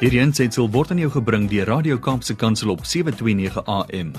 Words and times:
Hierdie 0.00 0.22
aanseit 0.22 0.56
word 0.56 0.94
aan 0.94 1.00
jou 1.02 1.10
gebring 1.12 1.42
deur 1.50 1.66
Radio 1.68 1.98
Kaapse 2.00 2.32
Kansel 2.32 2.70
op 2.72 2.86
7:29 2.88 3.60
AM. 3.68 4.14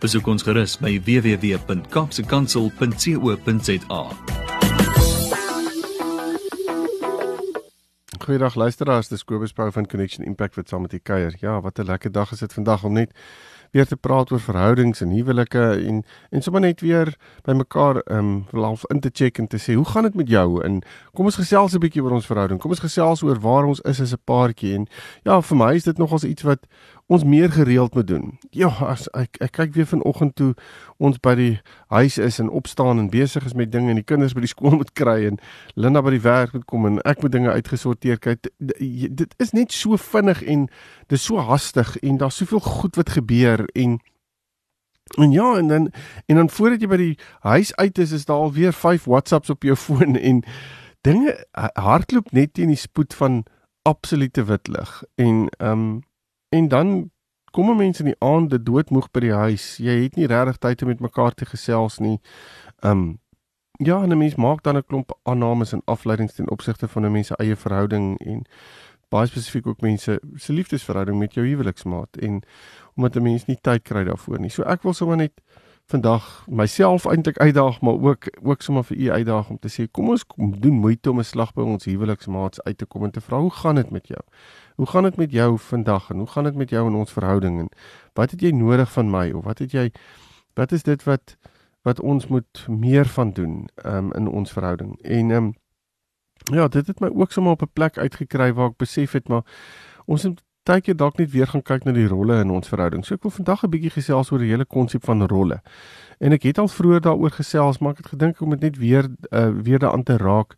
Besoek 0.00 0.26
ons 0.32 0.40
gerus 0.42 0.78
by 0.80 0.96
www.kapsekansel.co.za. 1.04 4.00
Goeiedag 8.24 8.56
luisteraars, 8.56 9.12
dis 9.12 9.24
Kobus 9.24 9.52
Pau 9.52 9.70
van 9.70 9.86
Connection 9.86 10.24
Impact 10.24 10.54
wat 10.56 10.68
saam 10.72 10.80
met 10.88 10.96
u 10.96 10.98
kuier. 10.98 11.36
Ja, 11.40 11.60
wat 11.60 11.78
'n 11.78 11.84
lekker 11.84 12.12
dag 12.12 12.32
is 12.32 12.38
dit 12.38 12.52
vandag 12.52 12.84
om 12.84 12.92
net 12.92 13.12
weer 13.72 13.86
te 13.86 13.96
praat 13.96 14.30
oor 14.32 14.40
verhoudings 14.40 15.00
en 15.00 15.10
huwelike 15.10 15.64
en 15.86 16.04
en 16.30 16.42
sommer 16.42 16.60
net 16.60 16.80
weer 16.80 17.14
by 17.44 17.52
mekaar 17.52 18.02
ehm 18.04 18.18
um, 18.52 18.62
half 18.66 18.84
in 18.90 19.00
te 19.00 19.10
check 19.12 19.38
en 19.38 19.46
te 19.46 19.58
sê, 19.58 19.74
hoe 19.74 19.84
gaan 19.84 20.02
dit 20.02 20.14
met 20.14 20.28
jou? 20.28 20.62
En 20.64 20.82
kom 21.14 21.24
ons 21.24 21.36
gesels 21.36 21.74
'n 21.74 21.80
bietjie 21.80 22.02
oor 22.02 22.12
ons 22.12 22.26
verhouding. 22.26 22.60
Kom 22.60 22.70
ons 22.70 22.80
gesels 22.80 23.22
oor 23.22 23.40
waar 23.40 23.64
ons 23.64 23.80
is 23.80 24.00
as 24.00 24.12
'n 24.12 24.22
paartjie 24.24 24.74
en 24.74 24.86
ja, 25.24 25.40
vir 25.40 25.56
my 25.56 25.74
is 25.74 25.84
dit 25.84 25.98
nogals 25.98 26.24
iets 26.24 26.42
wat 26.42 26.66
ons 27.06 27.24
meer 27.24 27.52
gereeld 27.52 27.94
moet 27.94 28.06
doen. 28.06 28.38
Ja, 28.50 28.68
as 28.68 29.06
ek 29.14 29.38
ek 29.40 29.52
kyk 29.54 29.74
weer 29.74 29.86
vanoggend 29.86 30.34
toe 30.34 30.54
ons 30.98 31.20
by 31.22 31.34
die 31.38 31.52
huis 31.94 32.18
is 32.18 32.40
en 32.42 32.50
opstaan 32.50 32.98
en 32.98 33.10
besig 33.10 33.46
is 33.46 33.54
met 33.54 33.70
dinge 33.72 33.92
en 33.92 34.00
die 34.00 34.06
kinders 34.06 34.34
by 34.34 34.42
die 34.42 34.50
skool 34.54 34.74
moet 34.80 34.90
kry 34.98 35.20
en 35.28 35.38
Linda 35.74 36.02
by 36.02 36.16
die 36.16 36.24
werk 36.24 36.56
moet 36.56 36.66
kom 36.66 36.88
en 36.90 36.98
ek 37.06 37.22
moet 37.22 37.36
dinge 37.36 37.52
uitgesorteer 37.54 38.18
kry. 38.18 38.34
Dit 38.58 39.36
is 39.38 39.54
net 39.54 39.72
so 39.72 39.96
vinnig 39.96 40.42
en 40.42 40.66
dis 41.12 41.28
so 41.30 41.38
hastig 41.38 41.94
en 42.02 42.18
daar's 42.18 42.42
soveel 42.42 42.64
goed 42.64 42.98
wat 42.98 43.14
gebeur 43.14 43.66
en 43.74 44.00
en 45.14 45.30
ja 45.30 45.54
en 45.60 45.68
dan 45.68 45.92
en 46.26 46.36
dan 46.36 46.50
voordat 46.50 46.82
jy 46.82 46.88
by 46.90 46.98
die 46.98 47.18
huis 47.46 47.70
uit 47.78 47.98
is 48.02 48.10
is 48.12 48.26
daar 48.26 48.48
al 48.48 48.52
weer 48.52 48.74
5 48.74 49.06
WhatsApps 49.06 49.54
op 49.54 49.62
jou 49.62 49.76
foon 49.86 50.18
en 50.18 50.42
dinge 51.06 51.36
hardloop 51.78 52.32
net 52.34 52.54
teen 52.58 52.74
die 52.74 52.80
spoed 52.80 53.14
van 53.14 53.44
absolute 53.86 54.44
wit 54.50 54.68
lig 54.68 55.02
en 55.14 55.46
ehm 55.62 55.70
um, 55.70 56.02
En 56.56 56.68
dan 56.68 57.10
kom 57.52 57.76
mense 57.76 58.02
in 58.04 58.12
die 58.12 58.20
aande 58.24 58.62
doodmoeg 58.62 59.10
by 59.12 59.20
die 59.26 59.36
huis. 59.36 59.64
Jy 59.82 59.96
het 60.06 60.16
nie 60.16 60.28
regtig 60.30 60.58
tyd 60.62 60.82
om 60.82 60.88
met 60.92 61.04
mekaar 61.04 61.34
te 61.36 61.48
gesels 61.48 61.98
nie. 62.00 62.18
Um 62.80 63.18
ja, 63.78 64.00
'n 64.06 64.18
mens 64.18 64.34
maak 64.34 64.62
dan 64.62 64.76
'n 64.76 64.86
klomp 64.86 65.12
aannames 65.22 65.72
en 65.72 65.82
afleidings 65.84 66.34
ten 66.34 66.50
opsigte 66.50 66.88
van 66.88 67.04
'n 67.04 67.12
mens 67.12 67.26
se 67.26 67.36
eie 67.36 67.56
verhouding 67.56 68.18
en 68.18 68.44
baie 69.08 69.26
spesifiek 69.26 69.66
ook 69.66 69.80
mense 69.80 70.20
se 70.34 70.52
liefdesverhouding 70.52 71.18
met 71.18 71.34
jou 71.34 71.46
huweliksmaat 71.46 72.16
en 72.16 72.42
omdat 72.94 73.16
'n 73.16 73.22
mens 73.22 73.44
nie 73.44 73.58
tyd 73.60 73.82
kry 73.82 74.04
daarvoor 74.04 74.40
nie. 74.40 74.50
So 74.50 74.62
ek 74.62 74.82
wil 74.82 74.92
sommer 74.92 75.16
net 75.16 75.32
vandag 75.86 76.46
myself 76.50 77.04
eintlik 77.06 77.38
uitdaag 77.38 77.80
maar 77.80 77.94
ook 77.94 78.24
ook 78.42 78.62
sommer 78.62 78.84
vir 78.84 78.96
u 78.96 79.10
uitdaag 79.10 79.50
om 79.50 79.58
te 79.58 79.68
sê 79.68 79.90
kom 79.90 80.08
ons 80.08 80.26
kom 80.26 80.60
doen 80.60 80.80
moeite 80.80 81.10
om 81.10 81.18
'n 81.18 81.24
slag 81.24 81.52
by 81.52 81.62
ons 81.62 81.84
huweliksmaats 81.84 82.62
uit 82.62 82.78
te 82.78 82.86
kom 82.86 83.04
en 83.04 83.10
te 83.10 83.20
vra 83.20 83.38
hoe 83.38 83.50
gaan 83.50 83.74
dit 83.74 83.90
met 83.90 84.08
jou? 84.08 84.20
Hoe 84.76 84.86
gaan 84.86 85.02
dit 85.02 85.16
met 85.16 85.32
jou 85.32 85.58
vandag 85.58 86.10
en 86.10 86.16
hoe 86.16 86.26
gaan 86.26 86.44
dit 86.44 86.54
met 86.54 86.70
jou 86.70 86.86
in 86.88 86.94
ons 86.94 87.12
verhouding 87.12 87.58
en 87.60 87.68
wat 88.14 88.30
het 88.30 88.40
jy 88.40 88.50
nodig 88.50 88.92
van 88.92 89.10
my 89.10 89.30
of 89.32 89.44
wat 89.44 89.58
het 89.58 89.72
jy 89.72 89.90
wat 90.54 90.72
is 90.72 90.82
dit 90.82 91.04
wat 91.04 91.36
wat 91.86 92.00
ons 92.00 92.26
moet 92.26 92.64
meer 92.68 93.06
van 93.06 93.30
doen 93.32 93.68
um, 93.84 94.12
in 94.12 94.28
ons 94.28 94.52
verhouding? 94.52 94.96
En 95.02 95.30
um, 95.30 95.54
ja, 96.52 96.68
dit 96.68 96.86
het 96.86 97.00
my 97.00 97.08
ook 97.14 97.32
sommer 97.32 97.52
op 97.52 97.62
'n 97.62 97.72
plek 97.72 97.98
uitgekry 97.98 98.52
waar 98.52 98.68
ek 98.68 98.76
besef 98.76 99.12
het 99.12 99.28
maar 99.28 99.44
ons 100.04 100.26
baie 100.66 100.82
keer 100.82 100.96
dalk 100.98 101.20
net 101.20 101.30
weer 101.30 101.46
gaan 101.46 101.62
kyk 101.62 101.84
na 101.86 101.94
die 101.94 102.08
rolle 102.10 102.40
in 102.42 102.50
ons 102.50 102.68
verhouding. 102.68 103.04
So 103.04 103.14
ek 103.14 103.22
wil 103.22 103.34
vandag 103.34 103.64
'n 103.64 103.70
bietjie 103.70 103.94
gesels 103.94 104.30
oor 104.32 104.42
die 104.42 104.50
hele 104.50 104.64
konsep 104.64 105.04
van 105.04 105.26
rolle. 105.26 105.62
En 106.18 106.32
ek 106.32 106.42
het 106.42 106.58
al 106.58 106.68
vroeër 106.68 107.00
daaroor 107.00 107.30
gesels, 107.30 107.78
maar 107.78 107.92
ek 107.92 107.98
het 107.98 108.12
gedink 108.14 108.40
om 108.40 108.50
dit 108.50 108.60
net 108.60 108.76
weer 108.78 109.08
uh, 109.30 109.50
weer 109.62 109.78
daaraan 109.78 110.02
te 110.02 110.16
raak. 110.16 110.54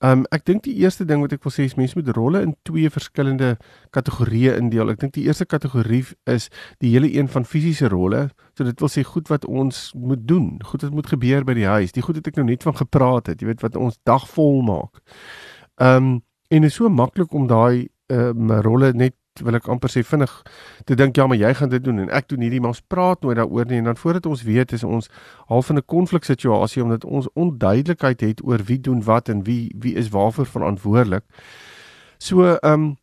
Um 0.00 0.22
ek 0.32 0.46
dink 0.48 0.62
die 0.64 0.78
eerste 0.80 1.04
ding 1.04 1.20
wat 1.20 1.34
ek 1.36 1.42
wil 1.44 1.52
sê 1.52 1.66
is 1.68 1.76
mense 1.76 1.98
moet 1.98 2.08
rolle 2.16 2.40
in 2.46 2.54
twee 2.64 2.88
verskillende 2.92 3.50
kategorieë 3.92 4.54
indeel. 4.56 4.92
Ek 4.94 5.02
dink 5.02 5.12
die 5.18 5.26
eerste 5.26 5.44
kategorie 5.44 6.06
is 6.30 6.48
die 6.80 6.94
hele 6.94 7.10
een 7.12 7.28
van 7.28 7.44
fisiese 7.44 7.90
rolle. 7.92 8.30
So 8.56 8.64
dit 8.64 8.80
wil 8.80 8.92
sê 8.92 9.04
goed 9.04 9.28
wat 9.28 9.44
ons 9.44 9.90
moet 9.92 10.24
doen, 10.24 10.54
goed 10.64 10.86
wat 10.86 10.96
moet 10.96 11.12
gebeur 11.12 11.44
by 11.44 11.58
die 11.58 11.68
huis. 11.68 11.92
Die 11.92 12.04
goed 12.04 12.16
het 12.16 12.32
ek 12.32 12.40
nou 12.40 12.48
net 12.48 12.64
van 12.64 12.78
gepraat 12.80 13.28
het, 13.28 13.44
jy 13.44 13.52
weet 13.52 13.64
wat 13.66 13.76
ons 13.76 14.00
dag 14.08 14.24
vol 14.32 14.62
maak. 14.64 15.04
Um 15.76 16.20
en 16.50 16.64
is 16.66 16.80
so 16.80 16.88
maklik 16.88 17.36
om 17.36 17.44
daai 17.46 17.90
um 18.10 18.50
rolle 18.64 18.94
net 18.96 19.14
wil 19.38 19.54
ek 19.54 19.68
amper 19.70 19.92
sê 19.92 20.02
vinnig 20.04 20.32
te 20.88 20.96
dink 20.98 21.16
ja 21.16 21.26
maar 21.30 21.38
jy 21.38 21.52
gaan 21.54 21.70
dit 21.72 21.84
doen 21.84 22.02
en 22.02 22.10
ek 22.10 22.28
doen 22.32 22.42
hierdie 22.44 22.60
maar 22.60 22.74
ons 22.74 22.82
praat 22.92 23.22
nooit 23.22 23.38
daaroor 23.38 23.68
nie 23.70 23.78
en 23.78 23.90
dan 23.90 24.00
voordat 24.00 24.26
ons 24.26 24.42
weet 24.42 24.74
is 24.76 24.84
ons 24.84 25.10
half 25.52 25.70
in 25.70 25.78
'n 25.78 25.86
konfliksituasie 25.86 26.82
omdat 26.82 27.04
ons 27.04 27.28
onduidelikheid 27.34 28.20
het 28.20 28.44
oor 28.44 28.58
wie 28.66 28.80
doen 28.80 29.02
wat 29.04 29.28
en 29.28 29.44
wie 29.44 29.74
wie 29.78 29.94
is 29.94 30.08
waarvoor 30.08 30.46
verantwoordelik. 30.46 31.24
So 32.18 32.44
ehm 32.44 32.72
um, 32.72 32.96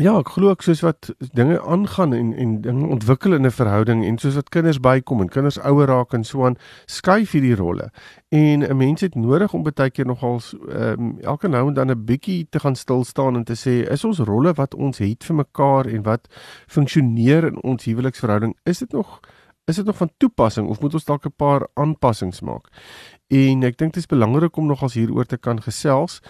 Ja, 0.00 0.14
ek 0.22 0.30
glo 0.32 0.48
ek 0.54 0.62
soos 0.64 0.80
wat 0.80 1.10
dinge 1.36 1.58
aangaan 1.68 2.14
en 2.16 2.30
en 2.32 2.52
dinge 2.64 2.86
ontwikkel 2.94 3.34
in 3.36 3.44
'n 3.44 3.50
verhouding 3.50 4.04
en 4.04 4.16
soos 4.18 4.34
wat 4.34 4.48
kinders 4.48 4.80
bykom 4.80 5.20
en 5.20 5.28
kinders 5.28 5.58
ouer 5.60 5.86
raak 5.86 6.14
en 6.14 6.24
so 6.24 6.46
aan, 6.46 6.56
skuif 6.86 7.32
hierdie 7.32 7.54
rolle. 7.54 7.90
En 8.30 8.64
'n 8.64 8.76
mens 8.76 9.00
het 9.00 9.14
nodig 9.14 9.52
om 9.52 9.62
baie 9.62 9.90
keer 9.90 10.06
nogals 10.06 10.54
ehm 10.68 11.00
um, 11.00 11.18
elke 11.20 11.48
nou 11.48 11.68
en 11.68 11.74
dan 11.74 11.90
'n 11.90 12.04
bietjie 12.04 12.46
te 12.50 12.60
gaan 12.60 12.76
stil 12.76 13.04
staan 13.04 13.36
en 13.36 13.44
te 13.44 13.54
sê, 13.54 13.90
is 13.90 14.04
ons 14.04 14.18
rolle 14.18 14.52
wat 14.52 14.74
ons 14.74 14.98
het 14.98 15.24
vir 15.24 15.36
mekaar 15.36 15.86
en 15.86 16.02
wat 16.02 16.28
funksioneer 16.66 17.44
in 17.44 17.62
ons 17.62 17.84
huweliksverhouding, 17.84 18.56
is 18.64 18.78
dit 18.78 18.92
nog 18.92 19.20
is 19.64 19.76
dit 19.76 19.84
nog 19.84 19.96
van 19.96 20.10
toepassing 20.16 20.68
of 20.68 20.80
moet 20.80 20.94
ons 20.94 21.04
dalk 21.04 21.24
'n 21.26 21.34
paar 21.36 21.68
aanpassings 21.74 22.40
maak? 22.40 22.68
En 23.28 23.62
ek 23.62 23.78
dink 23.78 23.92
dit 23.92 24.02
is 24.02 24.06
belangrik 24.06 24.56
om 24.56 24.66
nogals 24.66 24.94
hieroor 24.94 25.24
te 25.24 25.36
kan 25.36 25.62
gesels. 25.62 26.20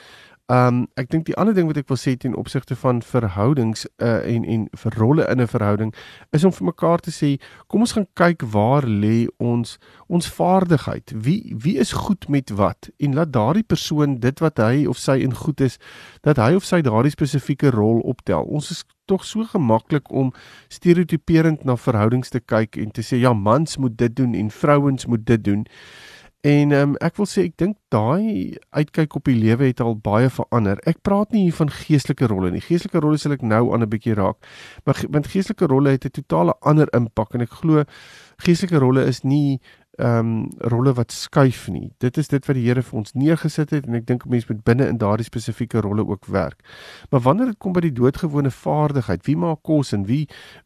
Ehm 0.52 0.66
um, 0.66 0.86
ek 1.00 1.08
dink 1.08 1.24
die 1.24 1.36
ander 1.40 1.54
ding 1.56 1.68
wat 1.70 1.78
ek 1.80 1.88
wil 1.88 1.96
sê 1.96 2.12
ten 2.20 2.34
opsigte 2.36 2.76
van 2.76 2.98
verhoudings 3.02 3.86
uh, 4.04 4.18
en 4.28 4.42
en 4.44 4.66
vir 4.82 4.96
rolle 5.00 5.24
in 5.32 5.40
'n 5.40 5.48
verhouding 5.48 5.94
is 6.36 6.44
om 6.44 6.52
vir 6.52 6.66
mekaar 6.68 7.00
te 7.00 7.14
sê 7.14 7.30
kom 7.72 7.80
ons 7.80 7.94
gaan 7.96 8.06
kyk 8.20 8.44
waar 8.52 8.84
lê 8.84 9.28
ons 9.38 9.78
ons 10.08 10.28
vaardigheid. 10.28 11.14
Wie 11.16 11.54
wie 11.56 11.78
is 11.78 11.92
goed 11.92 12.28
met 12.28 12.50
wat 12.50 12.90
en 12.98 13.14
laat 13.14 13.32
daardie 13.32 13.64
persoon 13.64 14.18
dit 14.20 14.40
wat 14.40 14.58
hy 14.58 14.84
of 14.86 14.98
sy 14.98 15.16
in 15.24 15.34
goed 15.34 15.60
is 15.60 15.78
dat 16.20 16.36
hy 16.36 16.52
of 16.54 16.64
sy 16.64 16.82
daardie 16.82 17.16
spesifieke 17.16 17.70
rol 17.70 18.00
optel. 18.00 18.44
Ons 18.44 18.70
is 18.70 18.84
tog 19.06 19.24
so 19.24 19.44
gemaklik 19.44 20.10
om 20.10 20.32
stereotiperend 20.68 21.64
na 21.64 21.76
verhoudings 21.76 22.28
te 22.28 22.40
kyk 22.40 22.76
en 22.76 22.90
te 22.90 23.02
sê 23.02 23.16
ja 23.16 23.32
mans 23.32 23.76
moet 23.76 23.96
dit 23.98 24.16
doen 24.16 24.34
en 24.34 24.50
vrouens 24.50 25.06
moet 25.06 25.26
dit 25.26 25.44
doen. 25.44 25.66
En 26.42 26.72
um, 26.74 26.94
ek 26.98 27.20
wil 27.20 27.26
sê 27.30 27.44
ek 27.46 27.52
dink 27.60 27.76
daai 27.94 28.56
uitkyk 28.74 29.14
op 29.14 29.28
die 29.30 29.36
lewe 29.38 29.68
het 29.68 29.78
al 29.80 29.94
baie 29.94 30.26
verander. 30.26 30.80
Ek 30.90 30.98
praat 31.06 31.30
nie 31.30 31.44
hier 31.44 31.54
van 31.54 31.70
geestelike 31.70 32.26
rolle 32.32 32.50
nie. 32.50 32.62
Geestelike 32.64 32.98
rolle 33.04 33.20
sal 33.22 33.36
ek 33.36 33.44
nou 33.46 33.60
aan 33.70 33.86
'n 33.86 33.92
bietjie 33.92 34.16
raak. 34.18 34.42
Maar 34.82 35.04
want 35.14 35.30
geestelike 35.30 35.70
rolle 35.70 35.94
het 35.94 36.04
'n 36.04 36.10
totale 36.18 36.54
ander 36.66 36.90
impak 36.98 37.34
en 37.34 37.46
ek 37.46 37.54
glo 37.62 37.84
geestelike 38.42 38.82
rolle 38.82 39.06
is 39.06 39.22
nie 39.22 39.60
ehm 39.92 40.18
um, 40.18 40.48
rolle 40.58 40.92
wat 40.92 41.12
skuif 41.12 41.68
nie. 41.68 41.90
Dit 41.98 42.16
is 42.16 42.28
dit 42.28 42.46
wat 42.46 42.56
die 42.56 42.64
Here 42.64 42.82
vir 42.82 42.98
ons 42.98 43.12
neergesit 43.12 43.70
het 43.70 43.86
en 43.86 43.98
ek 43.98 44.06
dink 44.08 44.22
mense 44.24 44.48
moet 44.48 44.62
binne 44.64 44.86
in 44.88 44.96
daardie 44.96 45.26
spesifieke 45.26 45.82
rolle 45.84 46.06
ook 46.08 46.30
werk. 46.32 46.62
Maar 47.10 47.20
wanneer 47.20 47.50
dit 47.50 47.58
kom 47.60 47.74
by 47.76 47.82
die 47.84 47.92
doodgewone 47.92 48.50
vaardigheid, 48.50 49.26
wie 49.26 49.36
maak 49.36 49.60
kos 49.68 49.92
en 49.92 50.06
wie 50.08 50.22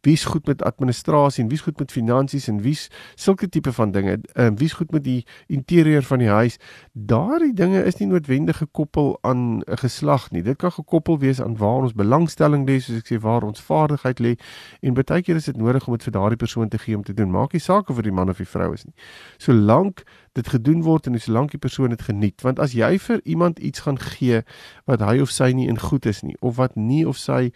wie's 0.06 0.25
goed 0.31 0.47
met 0.47 0.62
administrasie 0.62 1.42
en 1.42 1.50
wie's 1.50 1.65
goed 1.66 1.78
met 1.82 1.91
finansies 1.91 2.47
en 2.48 2.60
wie's 2.62 2.86
sulke 3.16 3.48
tipe 3.48 3.72
van 3.72 3.91
dinge, 3.91 4.20
ehm 4.34 4.47
um, 4.47 4.60
wie's 4.60 4.76
goed 4.78 4.94
met 4.94 5.03
die 5.04 5.25
interieur 5.50 6.06
van 6.06 6.22
die 6.22 6.31
huis, 6.31 6.60
daardie 6.92 7.53
dinge 7.54 7.82
is 7.82 7.98
nie 7.98 8.09
noodwendig 8.12 8.62
gekoppel 8.62 9.19
aan 9.22 9.59
'n 9.59 9.76
geslag 9.82 10.31
nie. 10.31 10.42
Dit 10.42 10.56
kan 10.56 10.72
gekoppel 10.72 11.19
wees 11.19 11.42
aan 11.42 11.56
waar 11.56 11.82
ons 11.82 11.98
belangstelling 11.98 12.69
lê, 12.69 12.78
soos 12.78 13.03
ek 13.03 13.10
sê 13.10 13.19
waar 13.19 13.42
ons 13.42 13.60
vaardigheid 13.60 14.20
lê 14.20 14.38
en 14.82 14.94
baie 14.94 15.22
keer 15.22 15.36
is 15.36 15.50
dit 15.50 15.56
nodig 15.56 15.86
om 15.86 15.92
dit 15.92 16.03
vir 16.03 16.12
daardie 16.12 16.38
persoon 16.38 16.69
te 16.69 16.78
gee 16.78 16.97
om 16.97 17.03
te 17.03 17.15
doen. 17.15 17.31
Maak 17.31 17.53
nie 17.53 17.60
saak 17.60 17.91
of 17.91 17.97
dit 17.97 18.04
die 18.04 18.12
man 18.12 18.28
of 18.31 18.36
die 18.36 18.47
vrou 18.47 18.72
is 18.72 18.84
nie 18.84 18.94
solank 19.38 20.03
dit 20.32 20.49
gedoen 20.49 20.82
word 20.82 21.06
en 21.06 21.21
solank 21.21 21.50
die 21.50 21.62
persoon 21.62 21.94
dit 21.94 22.03
geniet. 22.03 22.43
Want 22.43 22.60
as 22.60 22.72
jy 22.77 22.99
vir 22.99 23.21
iemand 23.25 23.59
iets 23.59 23.87
gaan 23.87 23.99
gee 23.99 24.43
wat 24.84 25.00
hy 25.00 25.21
of 25.21 25.31
sy 25.31 25.53
nie 25.56 25.69
in 25.69 25.81
goed 25.81 26.06
is 26.06 26.22
nie 26.22 26.36
of 26.41 26.57
wat 26.57 26.77
nie 26.77 27.07
of 27.09 27.16
sy 27.16 27.51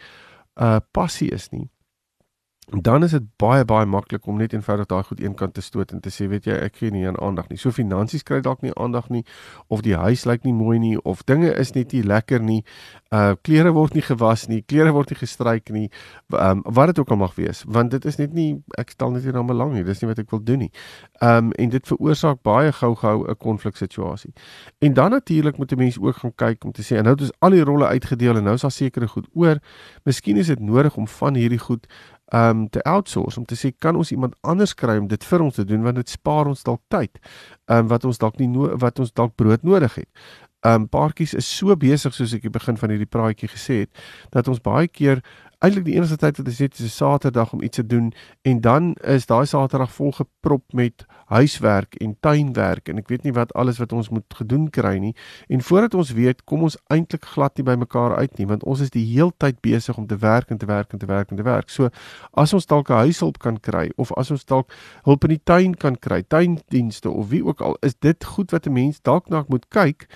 uh 0.61 0.79
passie 0.93 1.31
is 1.31 1.51
nie 1.51 1.71
dan 2.71 3.03
is 3.03 3.11
dit 3.11 3.23
baie 3.37 3.65
baie 3.65 3.87
maklik 3.87 4.27
om 4.27 4.37
net 4.39 4.53
eenvoudig 4.53 4.87
daai 4.87 5.03
goed 5.03 5.21
eenkant 5.21 5.55
te 5.55 5.61
stoot 5.61 5.91
en 5.93 6.01
te 6.01 6.11
sê 6.15 6.29
weet 6.31 6.47
jy 6.47 6.55
ek 6.55 6.77
gee 6.79 6.91
nie 6.95 7.03
aan 7.09 7.19
aandag 7.19 7.49
nie. 7.51 7.59
So 7.59 7.75
finansies 7.75 8.23
kry 8.23 8.39
dalk 8.47 8.63
nie 8.63 8.71
aandag 8.79 9.09
nie 9.11 9.25
of 9.69 9.83
die 9.83 9.97
huis 9.99 10.23
lyk 10.29 10.45
nie 10.47 10.55
mooi 10.55 10.79
nie 10.79 10.95
of 11.03 11.25
dinge 11.27 11.51
is 11.51 11.75
net 11.75 11.93
nie 11.93 12.03
lekker 12.07 12.43
nie. 12.43 12.61
Uh 13.11 13.35
klere 13.43 13.73
word 13.75 13.97
nie 13.99 14.05
gewas 14.07 14.47
nie, 14.49 14.61
klere 14.63 14.93
word 14.95 15.11
nie 15.11 15.19
gestryk 15.19 15.73
nie. 15.75 15.89
Um 16.31 16.63
wat 16.65 16.93
dit 16.93 17.01
ook 17.03 17.11
al 17.11 17.19
mag 17.25 17.35
wees, 17.35 17.65
want 17.67 17.91
dit 17.91 18.07
is 18.07 18.21
net 18.23 18.37
nie 18.39 18.63
ek 18.79 18.95
stel 18.95 19.11
net 19.17 19.27
nie 19.27 19.35
na 19.35 19.43
belang 19.43 19.75
nie. 19.75 19.83
Dis 19.85 20.05
nie 20.05 20.11
wat 20.13 20.23
ek 20.23 20.31
wil 20.31 20.45
doen 20.45 20.63
nie. 20.67 20.71
Um 21.19 21.51
en 21.59 21.75
dit 21.75 21.91
veroorsaak 21.91 22.45
baie 22.47 22.71
gou-gou 22.71 23.27
'n 23.27 23.37
konfliksituasie. 23.37 24.33
En 24.79 24.95
dan 24.95 25.11
natuurlik 25.11 25.59
moet 25.59 25.73
'n 25.73 25.79
mens 25.79 25.99
ook 25.99 26.17
gaan 26.23 26.35
kyk 26.35 26.65
om 26.65 26.73
te 26.73 26.83
sê 26.83 27.03
nou 27.03 27.19
het 27.19 27.21
ons 27.21 27.33
al 27.41 27.51
die 27.51 27.65
rolle 27.65 27.87
uitgedeel 27.87 28.37
en 28.37 28.45
nou 28.45 28.55
is 28.55 28.63
daar 28.63 28.71
sekere 28.71 29.09
goed 29.09 29.27
oor. 29.35 29.59
Miskien 30.05 30.37
is 30.37 30.47
dit 30.47 30.61
nodig 30.61 30.97
om 30.97 31.09
van 31.09 31.35
hierdie 31.35 31.59
goed 31.59 31.87
um 32.37 32.69
te 32.71 32.83
outsource 32.87 33.39
om 33.39 33.45
te 33.45 33.57
sê 33.59 33.73
kan 33.79 33.97
ons 33.99 34.13
iemand 34.15 34.37
anders 34.41 34.75
kry 34.75 34.99
om 34.99 35.09
dit 35.11 35.25
vir 35.25 35.43
ons 35.43 35.55
te 35.55 35.65
doen 35.67 35.83
want 35.83 35.99
dit 35.99 36.13
spaar 36.13 36.51
ons 36.51 36.63
dalk 36.67 36.83
tyd. 36.89 37.19
Um 37.67 37.89
wat 37.91 38.07
ons 38.07 38.19
dalk 38.23 38.39
nie 38.39 38.49
no 38.51 38.71
wat 38.79 39.03
ons 39.03 39.13
dalk 39.13 39.35
brood 39.37 39.67
nodig 39.67 39.95
het. 40.03 40.09
Um 40.67 40.87
paartjies 40.89 41.35
is 41.35 41.49
so 41.49 41.75
besig 41.77 42.15
soos 42.15 42.35
ek 42.37 42.47
die 42.47 42.55
begin 42.55 42.79
van 42.79 42.95
hierdie 42.95 43.11
praatjie 43.11 43.51
gesê 43.51 43.85
het 43.85 44.05
dat 44.31 44.49
ons 44.49 44.63
baie 44.63 44.89
keer 44.89 45.25
eintlik 45.61 45.85
die 45.85 45.95
enigste 45.99 46.17
tyd 46.17 46.39
wat 46.41 46.47
ons 46.49 46.59
het 46.59 46.79
is 46.79 46.85
'n 46.85 46.89
Saterdag 46.89 47.53
om 47.53 47.63
iets 47.63 47.77
te 47.77 47.87
doen 47.87 48.13
en 48.43 48.61
dan 48.61 48.95
is 49.05 49.27
daai 49.27 49.47
Saterdag 49.47 49.93
vol 49.93 50.13
geprop 50.13 50.73
met 50.73 51.05
huiswerk 51.27 51.95
en 51.95 52.17
tuinwerk 52.21 52.89
en 52.89 52.99
ek 52.99 53.09
weet 53.09 53.23
nie 53.23 53.33
wat 53.33 53.53
alles 53.53 53.79
wat 53.79 53.93
ons 53.93 54.09
moet 54.09 54.25
gedoen 54.35 54.71
kry 54.71 54.97
nie. 54.99 55.15
En 55.49 55.61
voordat 55.63 55.95
ons 55.95 56.13
weet, 56.13 56.45
kom 56.45 56.63
ons 56.63 56.77
eintlik 56.87 57.25
glad 57.25 57.57
nie 57.57 57.65
by 57.65 57.75
mekaar 57.75 58.17
uit 58.17 58.39
nie 58.39 58.47
want 58.47 58.65
ons 58.65 58.81
is 58.81 58.91
die 58.91 59.05
heeltyd 59.05 59.61
besig 59.61 59.99
om 59.99 60.07
te 60.07 60.17
werk 60.17 60.51
en 60.51 60.59
te 60.59 60.67
werk 60.67 60.93
en 60.93 60.99
te 60.99 61.07
werk 61.07 61.31
en 61.31 61.37
te 61.37 61.43
werk. 61.43 61.71
So 61.71 61.89
as 62.33 62.55
ons 62.55 62.67
dalk 62.67 62.91
'n 62.91 63.05
huishulp 63.05 63.39
kan 63.39 63.61
kry 63.61 63.91
of 63.97 64.13
as 64.13 64.31
ons 64.31 64.45
dalk 64.45 64.73
hulp 65.05 65.25
in 65.25 65.31
die 65.31 65.45
tuin 65.45 65.75
kan 65.75 65.97
kry, 65.97 66.23
tuindienste 66.23 67.11
of 67.11 67.29
wie 67.29 67.45
ook 67.45 67.61
al, 67.61 67.77
is 67.83 67.95
dit 67.99 68.25
goed 68.25 68.51
wat 68.51 68.67
'n 68.67 68.73
mens 68.73 69.01
dalk 69.03 69.29
na 69.29 69.45
moet 69.49 69.69
kyk 69.69 70.07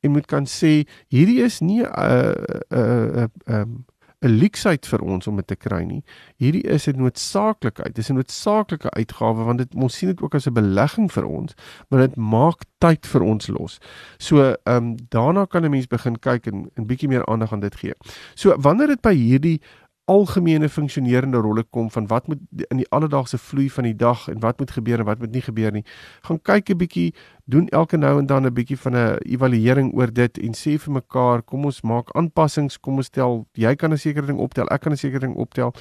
en 0.00 0.10
moet 0.10 0.26
kan 0.26 0.44
sê 0.46 0.86
hierdie 1.08 1.42
is 1.42 1.60
nie 1.60 1.82
'n 1.82 2.34
'n 2.70 3.30
'n 3.46 3.84
'n 4.24 4.38
leksheid 4.40 4.86
vir 4.86 5.02
ons 5.02 5.26
om 5.26 5.36
dit 5.36 5.46
te 5.46 5.56
kry 5.56 5.82
nie. 5.84 6.02
Hierdie 6.40 6.64
is 6.64 6.88
'n 6.88 6.96
noodsaaklikheid. 6.96 7.94
Dis 7.94 8.08
'n 8.10 8.14
noodsaaklike 8.14 8.90
uitgawe 8.90 9.44
want 9.44 9.58
dit 9.58 9.74
ons 9.74 9.96
sien 9.96 10.08
dit 10.08 10.22
ook 10.22 10.34
as 10.34 10.46
'n 10.46 10.52
belegging 10.52 11.12
vir 11.12 11.26
ons, 11.26 11.54
maar 11.88 12.00
dit 12.00 12.16
maak 12.16 12.64
tyd 12.78 13.06
vir 13.06 13.22
ons 13.22 13.46
los. 13.48 13.78
So, 14.18 14.54
ehm 14.64 14.76
um, 14.76 14.96
daarna 15.08 15.44
kan 15.44 15.64
'n 15.64 15.70
mens 15.70 15.86
begin 15.86 16.18
kyk 16.18 16.46
en 16.46 16.70
'n 16.76 16.86
bietjie 16.86 17.08
meer 17.08 17.26
aandag 17.26 17.52
aan 17.52 17.60
dit 17.60 17.76
gee. 17.76 17.94
So, 18.34 18.56
wanneer 18.58 18.86
dit 18.86 19.00
by 19.00 19.14
hierdie 19.14 19.60
algemene 20.04 20.68
funksionerende 20.68 21.38
rolle 21.38 21.62
kom 21.70 21.90
van 21.90 22.06
wat 22.06 22.26
moet 22.28 22.40
in 22.68 22.76
die 22.82 22.88
alledaagse 22.88 23.38
vloei 23.38 23.70
van 23.70 23.84
die 23.88 23.96
dag 23.96 24.28
en 24.28 24.40
wat 24.40 24.58
moet 24.58 24.70
gebeur 24.70 24.98
en 24.98 25.08
wat 25.08 25.18
moet 25.18 25.32
nie 25.32 25.42
gebeur 25.42 25.72
nie. 25.72 25.84
Gaan 26.28 26.40
kyk 26.42 26.70
'n 26.70 26.76
bietjie, 26.76 27.14
doen 27.44 27.68
elke 27.68 27.96
nou 27.96 28.18
en 28.18 28.26
dan 28.26 28.46
'n 28.46 28.52
bietjie 28.52 28.78
van 28.78 28.96
'n 28.96 29.18
evaluering 29.24 29.94
oor 29.94 30.12
dit 30.12 30.38
en 30.38 30.52
sê 30.52 30.78
vir 30.78 30.92
mekaar, 30.92 31.42
kom 31.42 31.64
ons 31.64 31.80
maak 31.82 32.12
aanpassings, 32.16 32.80
kom 32.80 32.96
ons 32.96 33.06
stel, 33.06 33.46
jy 33.52 33.74
kan 33.74 33.92
'n 33.92 33.98
sekere 33.98 34.26
ding 34.26 34.38
optel, 34.38 34.66
ek 34.70 34.80
kan 34.80 34.92
'n 34.92 34.96
sekere 34.96 35.20
ding 35.20 35.36
optel. 35.36 35.72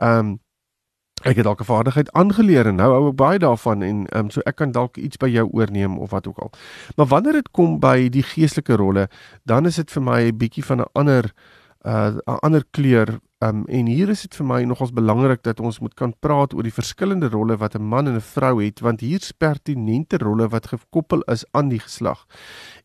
Ehm 0.00 0.18
um, 0.18 0.40
ek 1.22 1.36
het 1.36 1.44
dalk 1.44 1.60
'n 1.60 1.64
vaardigheid 1.64 2.12
aangeleer 2.12 2.66
en 2.66 2.76
nou 2.76 2.92
hou 2.92 3.08
ek 3.08 3.16
baie 3.16 3.38
daarvan 3.38 3.82
en 3.82 4.06
ehm 4.06 4.24
um, 4.24 4.30
so 4.30 4.40
ek 4.46 4.56
kan 4.56 4.72
dalk 4.72 4.96
iets 4.96 5.16
by 5.16 5.28
jou 5.28 5.48
oorneem 5.52 5.98
of 5.98 6.10
wat 6.10 6.26
ook 6.28 6.38
al. 6.38 6.50
Maar 6.96 7.06
wanneer 7.06 7.32
dit 7.32 7.50
kom 7.50 7.80
by 7.80 8.08
die 8.08 8.22
geestelike 8.22 8.76
rolle, 8.76 9.08
dan 9.44 9.66
is 9.66 9.76
dit 9.76 9.90
vir 9.90 10.02
my 10.02 10.20
'n 10.22 10.36
bietjie 10.36 10.64
van 10.64 10.80
'n 10.80 10.90
ander 10.92 11.32
'n 11.84 12.20
uh, 12.26 12.38
ander 12.42 12.64
kleur 12.70 13.20
Um 13.44 13.64
en 13.66 13.88
hier 13.90 14.08
is 14.08 14.22
dit 14.24 14.36
vir 14.38 14.46
my 14.46 14.58
nogals 14.64 14.92
belangrik 14.94 15.42
dat 15.44 15.58
ons 15.60 15.80
moet 15.82 15.92
kan 15.98 16.12
praat 16.22 16.54
oor 16.54 16.64
die 16.64 16.72
verskillende 16.72 17.28
rolle 17.32 17.56
wat 17.60 17.74
'n 17.74 17.82
man 17.82 18.06
en 18.08 18.16
'n 18.16 18.20
vrou 18.20 18.62
het 18.62 18.80
want 18.80 19.00
hier's 19.00 19.32
pertinente 19.32 20.16
rolle 20.18 20.48
wat 20.48 20.66
gekoppel 20.66 21.20
is 21.22 21.44
aan 21.52 21.68
die 21.68 21.80
geslag. 21.80 22.26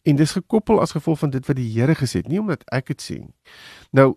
En 0.03 0.15
dis 0.15 0.31
gekoppel 0.31 0.81
as 0.81 0.91
gevolg 0.91 1.19
van 1.19 1.29
dit 1.29 1.45
wat 1.47 1.55
die 1.55 1.69
Here 1.69 1.95
gesê 1.95 2.19
het, 2.19 2.27
nie 2.27 2.39
omdat 2.39 2.63
ek 2.71 2.87
dit 2.87 3.01
sê 3.01 3.19
nie. 3.19 3.35
Nou 3.95 4.13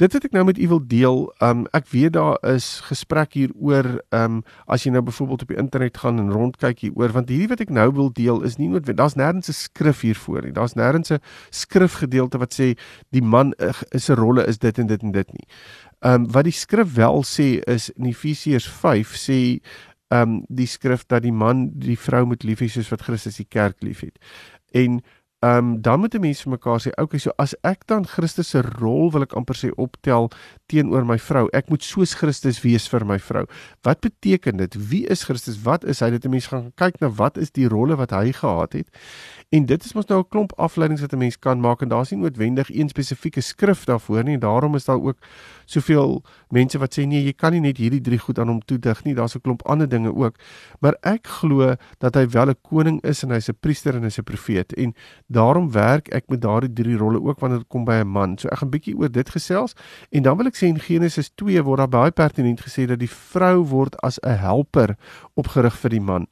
dit 0.00 0.14
wat 0.14 0.24
ek 0.24 0.32
nou 0.34 0.42
met 0.48 0.58
u 0.58 0.66
wil 0.70 0.80
deel, 0.88 1.18
um 1.44 1.66
ek 1.76 1.86
weet 1.92 2.14
daar 2.16 2.38
is 2.48 2.80
gesprek 2.88 3.36
hieroor 3.36 3.86
um 4.16 4.40
as 4.66 4.86
jy 4.86 4.92
nou 4.94 5.02
byvoorbeeld 5.04 5.44
op 5.44 5.52
die 5.52 5.58
internet 5.60 6.00
gaan 6.00 6.18
en 6.18 6.32
rondkyk 6.32 6.80
hieroor 6.86 7.12
want 7.14 7.30
hierdie 7.30 7.50
wat 7.50 7.62
ek 7.62 7.70
nou 7.70 7.86
wil 7.94 8.10
deel 8.16 8.42
is 8.48 8.56
nie 8.58 8.70
noodwendig 8.72 8.98
daar's 9.02 9.18
nêrens 9.20 9.52
'n 9.52 9.58
skrif 9.58 10.00
hiervoor 10.00 10.42
nie. 10.42 10.52
Daar's 10.52 10.74
nêrens 10.74 11.12
'n 11.12 11.20
skrifgedeelte 11.50 12.38
wat 12.38 12.54
sê 12.54 12.74
die 13.12 13.22
man 13.22 13.52
is 13.92 14.08
'n 14.10 14.16
rolle 14.16 14.46
is 14.46 14.58
dit 14.58 14.78
en 14.78 14.86
dit 14.86 15.02
en 15.02 15.12
dit 15.12 15.32
nie. 15.32 15.46
Um 16.00 16.26
wat 16.32 16.44
die 16.44 16.56
skrif 16.56 16.94
wel 16.94 17.22
sê 17.22 17.60
is 17.68 17.90
in 17.90 18.06
Efesiërs 18.06 18.66
5 18.66 19.14
sê 19.14 19.60
um 20.10 20.44
die 20.48 20.66
skrif 20.66 21.06
dat 21.06 21.22
die 21.22 21.32
man 21.32 21.70
die 21.74 21.98
vrou 21.98 22.24
moet 22.26 22.44
lief 22.44 22.60
hê 22.60 22.68
soos 22.68 22.90
wat 22.90 23.02
Christus 23.02 23.36
die 23.36 23.48
kerk 23.48 23.82
liefhet. 23.82 24.18
En 24.72 25.02
Ehm 25.42 25.58
um, 25.58 25.82
dan 25.82 26.00
moet 26.00 26.14
'n 26.14 26.20
mens 26.20 26.42
vir 26.42 26.50
mekaar 26.50 26.80
sê, 26.80 26.90
okay, 27.02 27.18
so 27.18 27.30
as 27.36 27.54
ek 27.62 27.86
dan 27.86 28.06
Christus 28.06 28.48
se 28.48 28.60
rol 28.62 29.10
wil 29.10 29.22
ek 29.22 29.32
amper 29.34 29.56
sê 29.58 29.70
optel 29.76 30.30
teenoor 30.70 31.04
my 31.04 31.18
vrou. 31.18 31.48
Ek 31.52 31.68
moet 31.68 31.82
soos 31.82 32.14
Christus 32.14 32.62
wees 32.62 32.86
vir 32.88 33.04
my 33.04 33.18
vrou. 33.18 33.46
Wat 33.82 34.00
beteken 34.00 34.56
dit? 34.56 34.76
Wie 34.90 35.06
is 35.06 35.24
Christus? 35.24 35.58
Wat 35.64 35.84
is 35.84 35.98
hy? 36.00 36.10
Dit 36.10 36.24
'n 36.24 36.30
mens 36.30 36.46
gaan 36.46 36.70
kyk 36.76 37.00
na 37.00 37.08
wat 37.08 37.36
is 37.38 37.50
die 37.50 37.66
rolle 37.68 37.96
wat 37.96 38.10
hy 38.10 38.32
gehad 38.32 38.72
het. 38.72 38.88
En 39.52 39.66
dit 39.68 39.84
is 39.84 39.92
mos 39.92 40.06
nou 40.08 40.20
'n 40.20 40.28
klomp 40.28 40.52
afleidings 40.56 41.00
wat 41.00 41.12
'n 41.12 41.18
mens 41.18 41.38
kan 41.38 41.60
maak 41.60 41.82
en 41.82 41.88
daar's 41.88 42.10
nie 42.10 42.20
noodwendig 42.20 42.70
een 42.70 42.88
spesifieke 42.88 43.40
skrif 43.40 43.84
daarvoor 43.84 44.24
nie. 44.24 44.38
Daarom 44.38 44.74
is 44.74 44.84
daar 44.84 45.00
ook 45.00 45.18
soveel 45.64 46.22
mense 46.48 46.78
wat 46.78 46.98
sê 46.98 47.06
nee, 47.06 47.24
jy 47.24 47.32
kan 47.32 47.52
nie 47.52 47.60
net 47.60 47.76
hierdie 47.76 48.00
drie 48.00 48.18
goed 48.18 48.38
aan 48.38 48.48
hom 48.48 48.60
toedig 48.64 49.04
nie. 49.04 49.14
Daar's 49.14 49.34
'n 49.34 49.40
klomp 49.40 49.62
ander 49.62 49.88
dinge 49.88 50.14
ook. 50.14 50.36
Maar 50.80 50.96
ek 51.00 51.26
glo 51.26 51.74
dat 51.98 52.14
hy 52.14 52.28
wel 52.28 52.48
'n 52.48 52.56
koning 52.62 53.02
is 53.02 53.22
en 53.22 53.30
hy's 53.30 53.48
'n 53.48 53.56
priester 53.60 53.94
en 53.94 54.02
hy's 54.02 54.18
'n 54.18 54.24
profeet 54.24 54.72
en 54.74 54.94
daarom 55.26 55.72
werk 55.72 56.08
ek 56.08 56.24
met 56.28 56.40
daardie 56.40 56.72
drie 56.72 56.96
rolle 56.96 57.22
ook 57.22 57.38
wanneer 57.40 57.58
dit 57.58 57.68
kom 57.68 57.84
by 57.84 58.00
'n 58.00 58.08
man. 58.08 58.38
So 58.38 58.48
ek 58.48 58.58
gaan 58.58 58.68
'n 58.68 58.70
bietjie 58.70 58.96
oor 58.96 59.10
dit 59.10 59.30
gesels 59.30 59.74
en 60.10 60.22
dan 60.22 60.36
wil 60.36 60.46
ek 60.46 60.56
sê 60.56 60.66
in 60.66 60.80
Genesis 60.80 61.30
2 61.34 61.62
word 61.62 61.78
daar 61.78 61.88
baie 61.88 62.10
pertinent 62.10 62.60
gesê 62.60 62.86
dat 62.86 62.98
die 62.98 63.10
vrou 63.10 63.64
word 63.64 64.00
as 64.02 64.18
'n 64.22 64.36
helper 64.36 64.96
opgerig 65.34 65.78
vir 65.78 65.90
die 65.90 66.00
man. 66.00 66.26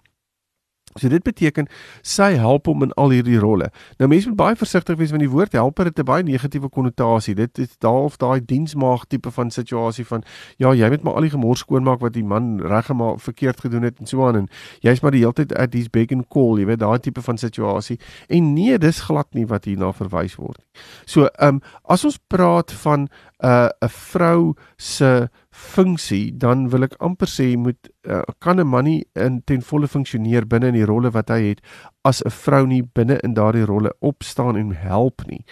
So 0.98 1.06
dit 1.06 1.22
beteken 1.22 1.68
sy 2.02 2.32
help 2.34 2.66
hom 2.66 2.82
in 2.82 2.90
al 2.98 3.12
hierdie 3.14 3.38
rolle. 3.38 3.68
Nou 4.00 4.08
mense 4.10 4.26
moet 4.26 4.38
baie 4.40 4.56
versigtig 4.58 4.96
wees 4.98 5.12
want 5.14 5.22
die 5.22 5.30
woord 5.30 5.52
helper 5.54 5.86
het 5.86 5.98
'n 5.98 6.04
baie 6.04 6.22
negatiewe 6.26 6.68
konnotasie. 6.68 7.34
Dit 7.34 7.58
is 7.58 7.78
daarof 7.78 8.16
daai 8.16 8.40
diensmaag 8.44 9.04
tipe 9.06 9.30
van 9.30 9.50
situasie 9.50 10.04
van 10.04 10.24
ja, 10.56 10.74
jy 10.74 10.88
moet 10.88 11.02
maar 11.02 11.14
al 11.14 11.20
die 11.20 11.30
gemors 11.30 11.60
skoonmaak 11.60 12.00
wat 12.00 12.12
die 12.12 12.24
man 12.24 12.60
reggemaak 12.60 13.20
verkeerd 13.20 13.60
gedoen 13.60 13.82
het 13.82 14.00
en 14.00 14.06
so 14.06 14.26
aan 14.26 14.36
en 14.36 14.48
jy's 14.80 15.00
maar 15.00 15.12
die 15.12 15.20
hele 15.20 15.32
tyd 15.32 15.54
at 15.54 15.70
these 15.70 15.90
big 15.90 16.10
and 16.10 16.28
call, 16.28 16.58
jy 16.58 16.66
weet 16.66 16.80
daai 16.80 16.98
tipe 16.98 17.22
van 17.22 17.38
situasie. 17.38 17.98
En 18.28 18.52
nee, 18.54 18.78
dis 18.78 19.00
glad 19.00 19.26
nie 19.34 19.46
wat 19.46 19.64
hierna 19.64 19.92
verwys 19.92 20.34
word 20.36 20.58
nie. 20.58 20.82
So, 21.04 21.28
ehm 21.38 21.54
um, 21.54 21.62
as 21.84 22.04
ons 22.04 22.18
praat 22.26 22.72
van 22.72 23.08
'n 23.42 23.46
uh, 23.46 23.68
'n 23.80 23.88
vrou 23.88 24.54
se 24.76 25.28
funksie, 25.50 26.30
dan 26.38 26.68
wil 26.70 26.86
ek 26.86 26.94
amper 27.02 27.28
sê 27.28 27.56
moet 27.58 27.90
uh, 28.06 28.22
kan 28.38 28.60
'n 28.60 28.66
man 28.66 28.84
nie 28.84 29.04
in 29.14 29.42
ten 29.44 29.62
volle 29.62 29.88
funksioneer 29.88 30.46
binne 30.46 30.68
in 30.68 30.78
die 30.78 30.86
rolle 30.86 31.10
wat 31.10 31.28
hy 31.28 31.42
het 31.42 31.60
as 32.04 32.22
'n 32.22 32.30
vrou 32.30 32.66
nie 32.66 32.82
binne 32.82 33.18
in 33.22 33.34
daardie 33.34 33.66
rolle 33.66 33.92
opstaan 34.00 34.56
en 34.56 34.72
help 34.72 35.22
nie. 35.26 35.44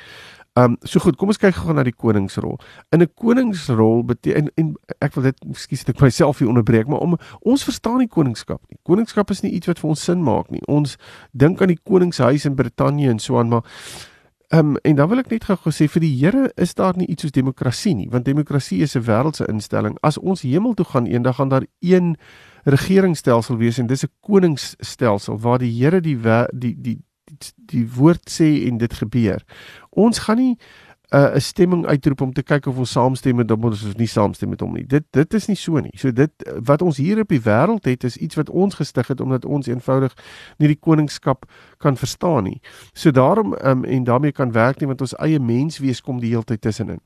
Ehm 0.59 0.65
um, 0.73 0.77
so 0.83 0.99
goed, 1.01 1.17
kom 1.17 1.29
ons 1.29 1.39
kyk 1.39 1.55
gou 1.55 1.75
na 1.75 1.85
die 1.87 1.95
koningsrol. 1.95 2.57
In 2.91 3.03
'n 3.03 3.11
koningsrol 3.15 4.03
beteken 4.05 4.37
en, 4.39 4.51
en 4.57 4.77
ek 4.99 5.15
wil 5.15 5.23
dit 5.23 5.45
ekskuus 5.51 5.85
ek 5.89 6.01
myself 6.01 6.39
hier 6.39 6.49
onderbreek, 6.49 6.87
maar 6.87 6.99
om 6.99 7.19
ons 7.41 7.65
verstaan 7.65 7.99
nie 7.99 8.09
koningskap 8.09 8.61
nie. 8.71 8.79
Koningskap 8.83 9.31
is 9.31 9.43
nie 9.43 9.53
iets 9.53 9.67
wat 9.67 9.79
vir 9.79 9.91
ons 9.91 10.05
sin 10.05 10.23
maak 10.23 10.51
nie. 10.51 10.63
Ons 10.67 10.97
dink 11.33 11.63
aan 11.63 11.69
die 11.75 11.83
koningshuis 11.83 12.45
in 12.45 12.55
Brittanje 12.55 13.11
en 13.11 13.19
so 13.19 13.39
aan, 13.39 13.49
maar 13.49 13.63
Ehm 14.49 14.67
um, 14.67 14.77
en 14.77 14.95
dan 14.95 15.09
wil 15.09 15.19
ek 15.21 15.29
net 15.29 15.45
gou 15.45 15.57
gesê 15.61 15.85
vir 15.93 16.01
die 16.01 16.15
Here 16.25 16.47
is 16.57 16.73
daar 16.75 16.97
nie 16.97 17.07
iets 17.07 17.23
soos 17.23 17.35
demokrasie 17.37 17.93
nie, 17.95 18.07
want 18.09 18.25
demokrasie 18.25 18.81
is 18.83 18.97
'n 18.97 19.05
wêreldse 19.05 19.45
instelling. 19.45 19.99
As 20.01 20.19
ons 20.19 20.43
hemel 20.43 20.75
toe 20.75 20.87
gaan 20.87 21.07
eendag 21.07 21.37
gaan 21.37 21.49
daar 21.49 21.67
een 21.81 22.17
regeringsstelsel 22.65 23.57
wees 23.57 23.79
en 23.79 23.87
dis 23.87 24.05
'n 24.05 24.13
koningsstelsel 24.21 25.39
waar 25.39 25.59
die 25.59 25.73
Here 25.83 26.01
die, 26.01 26.17
die 26.17 26.81
die 26.81 26.99
die 27.25 27.53
die 27.57 27.87
woord 27.95 28.31
sê 28.31 28.67
en 28.67 28.79
dit 28.79 28.93
gebeur. 28.93 29.45
Ons 29.91 30.19
gaan 30.19 30.37
nie 30.37 30.57
'n 31.11 31.17
uh, 31.17 31.39
stemming 31.39 31.87
uitroep 31.87 32.21
om 32.21 32.33
te 32.33 32.43
kyk 32.43 32.67
of 32.67 32.79
ons 32.79 32.91
saamstem 32.91 33.37
met 33.37 33.51
hom 33.51 33.65
of 33.65 33.97
nie 33.97 34.07
saamstem 34.07 34.49
met 34.49 34.61
hom 34.61 34.75
nie. 34.75 34.87
Dit 34.87 35.05
dit 35.11 35.35
is 35.35 35.47
nie 35.47 35.57
so 35.57 35.81
nie. 35.81 35.93
So 35.97 36.13
dit 36.13 36.31
wat 36.65 36.83
ons 36.83 36.97
hier 36.97 37.21
op 37.21 37.29
die 37.29 37.41
wêreld 37.41 37.85
het 37.85 38.05
is 38.05 38.17
iets 38.17 38.37
wat 38.37 38.51
ons 38.51 38.75
gestig 38.75 39.09
het 39.09 39.21
omdat 39.21 39.45
ons 39.45 39.67
eenvoudig 39.67 40.13
nie 40.59 40.69
die 40.69 40.77
koningskap 40.81 41.49
kan 41.79 41.97
verstaan 41.97 42.45
nie. 42.45 42.61
So 42.93 43.11
daarom 43.11 43.55
um, 43.65 43.85
en 43.85 44.05
daarmee 44.05 44.33
kan 44.33 44.53
werk 44.53 44.81
nie 44.81 44.87
want 44.87 45.01
ons 45.01 45.17
eie 45.17 45.41
menswees 45.41 46.01
kom 46.01 46.21
die 46.21 46.31
hele 46.31 46.45
tyd 46.45 46.61
tussenin. 46.61 47.01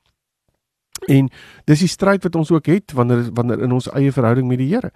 En 1.10 1.28
dis 1.64 1.78
die 1.78 1.88
stryd 1.88 2.22
wat 2.22 2.36
ons 2.38 2.50
ook 2.50 2.66
het 2.66 2.92
wanneer 2.92 3.30
wanneer 3.34 3.62
in 3.62 3.72
ons 3.72 3.88
eie 3.90 4.12
verhouding 4.12 4.46
met 4.48 4.58
die 4.58 4.68
Here. 4.70 4.92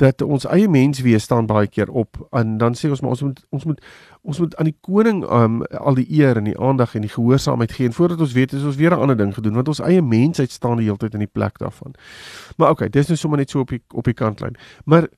Dat 0.00 0.22
ons 0.22 0.46
eie 0.48 0.68
mens 0.68 1.00
wees 1.04 1.22
staan 1.22 1.46
baie 1.46 1.68
keer 1.68 1.90
op 1.90 2.16
en 2.30 2.56
dan 2.58 2.74
sê 2.74 2.88
ons 2.90 3.00
maar 3.00 3.10
ons 3.10 3.22
moet 3.22 3.42
ons 3.50 3.64
moet 3.64 3.84
ons 4.22 4.38
moet 4.38 4.56
aan 4.56 4.68
die 4.68 4.76
koning 4.80 5.22
um, 5.32 5.62
al 5.64 5.94
die 5.94 6.06
eer 6.20 6.36
en 6.36 6.48
die 6.48 6.58
aandag 6.58 6.94
en 6.94 7.04
die 7.04 7.12
gehoorsaamheid 7.12 7.72
gee 7.72 7.86
en 7.86 7.96
voordat 7.96 8.20
ons 8.20 8.32
weet 8.32 8.52
is 8.52 8.64
ons 8.64 8.76
weer 8.76 8.96
'n 8.96 9.00
ander 9.00 9.16
ding 9.16 9.34
gedoen 9.34 9.54
want 9.54 9.68
ons 9.68 9.80
eie 9.80 10.02
mensheid 10.02 10.50
staan 10.50 10.76
die 10.76 10.86
hele 10.86 10.96
tyd 10.96 11.14
in 11.14 11.26
die 11.26 11.32
plek 11.32 11.58
daarvan. 11.58 11.94
Maar 12.56 12.70
okay, 12.70 12.88
dis 12.88 13.08
nou 13.08 13.16
sommer 13.16 13.38
net 13.38 13.50
so 13.50 13.60
op 13.60 13.68
die 13.68 13.82
op 13.94 14.04
die 14.04 14.14
kantlyn. 14.14 14.56
Maar 14.84 15.08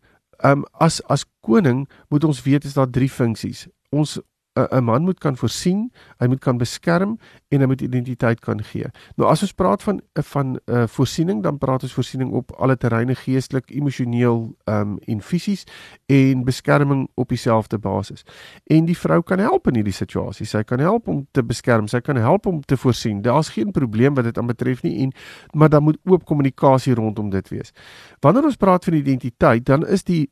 ehm 0.43 0.59
um, 0.59 0.65
as 0.73 1.03
as 1.07 1.25
koning 1.41 1.89
moet 2.09 2.25
ons 2.25 2.43
weet 2.43 2.65
is 2.65 2.75
daar 2.75 2.91
drie 2.91 3.11
funksies. 3.11 3.69
Ons 3.91 4.19
'n 4.55 4.85
man 4.85 5.03
moet 5.03 5.19
kan 5.19 5.37
voorsien, 5.37 5.93
hy 6.19 6.27
moet 6.27 6.41
kan 6.41 6.59
beskerm 6.59 7.19
en 7.49 7.61
hy 7.61 7.67
moet 7.67 7.81
identiteit 7.81 8.41
kan 8.41 8.63
gee. 8.63 8.85
Nou 9.17 9.31
as 9.31 9.43
ons 9.43 9.53
praat 9.53 9.83
van 9.83 10.01
van 10.13 10.47
'n 10.53 10.59
uh, 10.67 10.87
voorsiening, 10.87 11.43
dan 11.43 11.59
praat 11.59 11.83
ons 11.83 11.93
voorsiening 11.93 12.33
op 12.33 12.53
alle 12.53 12.77
terreine 12.77 13.15
geestelik, 13.15 13.71
emosioneel 13.71 14.57
um, 14.65 14.99
en 14.99 15.23
fisies 15.23 15.65
en 16.07 16.45
beskerming 16.45 17.09
op 17.15 17.29
dieselfde 17.29 17.79
basis. 17.79 18.25
En 18.67 18.85
die 18.85 18.99
vrou 18.99 19.23
kan 19.23 19.39
help 19.39 19.67
in 19.67 19.75
hierdie 19.75 19.93
situasie. 19.93 20.47
Sy 20.47 20.63
kan 20.63 20.79
help 20.79 21.09
om 21.09 21.27
te 21.31 21.45
beskerm, 21.45 21.89
sy 21.89 22.01
kan 22.01 22.17
help 22.17 22.47
om 22.47 22.61
te 22.61 22.77
voorsien. 22.77 23.23
Daar's 23.23 23.49
geen 23.49 23.71
probleem 23.71 24.15
wat 24.15 24.25
dit 24.25 24.39
aanbetref 24.39 24.83
nie 24.83 24.99
en 25.03 25.13
maar 25.53 25.69
dan 25.69 25.83
moet 25.83 25.99
oop 26.05 26.25
kommunikasie 26.25 26.95
rondom 26.95 27.31
dit 27.31 27.49
wees. 27.49 27.73
Wanneer 28.21 28.45
ons 28.45 28.57
praat 28.57 28.85
van 28.85 28.95
identiteit, 28.95 29.65
dan 29.65 29.87
is 29.87 30.05
die 30.05 30.31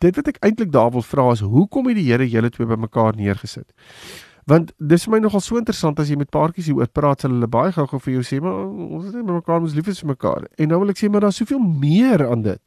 dit 0.00 0.16
wat 0.16 0.28
ek 0.28 0.36
eintlik 0.40 0.72
daar 0.72 0.90
wil 0.90 1.02
vra 1.02 1.30
is 1.30 1.40
hoekom 1.40 1.86
het 1.86 1.96
die 1.96 2.04
Here 2.06 2.28
julle 2.28 2.50
twee 2.50 2.66
bymekaar 2.66 3.16
neergesit? 3.16 3.45
Want 4.46 4.70
dis 4.78 5.04
vir 5.04 5.16
my 5.16 5.18
nogal 5.24 5.42
so 5.42 5.58
interessant 5.58 5.98
as 5.98 6.10
jy 6.10 6.16
met 6.20 6.30
paartjies 6.30 6.68
hieroor 6.70 6.90
praat, 6.94 7.24
sal 7.24 7.32
hulle 7.34 7.48
baie 7.50 7.72
gou-gou 7.74 7.98
vir 8.04 8.12
jou 8.20 8.26
sê, 8.28 8.38
maar 8.42 8.60
ons 8.62 9.08
is 9.08 9.14
net 9.16 9.24
met 9.24 9.40
mekaar, 9.40 9.64
ons 9.66 9.74
lief 9.74 9.88
is 9.90 10.02
vir 10.04 10.12
mekaar. 10.12 10.46
En 10.62 10.70
nou 10.70 10.78
wil 10.84 10.94
ek 10.94 11.00
sê 11.00 11.10
maar 11.10 11.26
daar's 11.26 11.40
soveel 11.42 11.58
meer 11.58 12.22
aan 12.28 12.44
dit. 12.46 12.62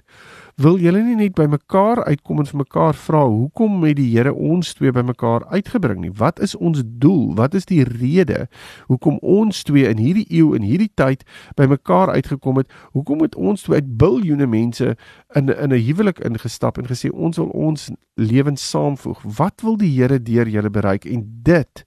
Wil 0.59 0.75
julle 0.75 0.99
nie 0.99 1.15
net 1.15 1.37
by 1.37 1.45
mekaar 1.47 2.01
uitkom 2.03 2.41
en 2.41 2.47
vir 2.49 2.57
mekaar 2.59 2.97
vra 2.99 3.21
hoekom 3.31 3.77
het 3.85 3.95
die 3.95 4.09
Here 4.11 4.33
ons 4.35 4.73
twee 4.75 4.91
by 4.91 5.05
mekaar 5.07 5.45
uitgebring 5.53 6.01
nie? 6.03 6.11
Wat 6.19 6.41
is 6.43 6.51
ons 6.57 6.81
doel? 6.99 7.29
Wat 7.37 7.55
is 7.55 7.69
die 7.69 7.85
rede 7.87 8.49
hoekom 8.89 9.21
ons 9.23 9.61
twee 9.63 9.87
in 9.87 10.01
hierdie 10.03 10.25
eeu 10.27 10.51
en 10.57 10.65
hierdie 10.67 10.89
tyd 10.99 11.23
by 11.55 11.69
mekaar 11.71 12.11
uitgekom 12.11 12.59
het? 12.59 12.75
Hoekom 12.91 13.23
het 13.23 13.39
ons 13.39 13.63
twee 13.63 13.79
uit 13.79 13.93
biljoene 14.03 14.49
mense 14.51 14.97
in 15.39 15.47
in 15.47 15.71
'n 15.71 15.79
huwelik 15.79 16.19
ingestap 16.19 16.77
en 16.77 16.91
gesê 16.91 17.07
ons 17.07 17.39
wil 17.39 17.55
ons 17.55 17.91
lewens 18.19 18.69
saamvoeg? 18.69 19.23
Wat 19.23 19.61
wil 19.63 19.77
die 19.77 19.95
Here 19.95 20.19
deur 20.19 20.47
julle 20.47 20.69
bereik? 20.69 21.05
En 21.05 21.23
dit 21.43 21.85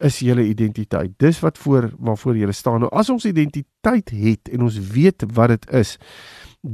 is 0.00 0.18
julle 0.18 0.44
identiteit. 0.44 1.12
Dis 1.16 1.40
wat 1.40 1.58
voor 1.58 1.90
waarvoor 1.98 2.36
julle 2.36 2.52
staan. 2.52 2.80
Nou 2.80 2.90
as 2.92 3.10
ons 3.10 3.24
identiteit 3.24 4.10
het 4.10 4.48
en 4.52 4.62
ons 4.62 4.78
weet 4.92 5.24
wat 5.32 5.48
dit 5.48 5.70
is, 5.70 5.96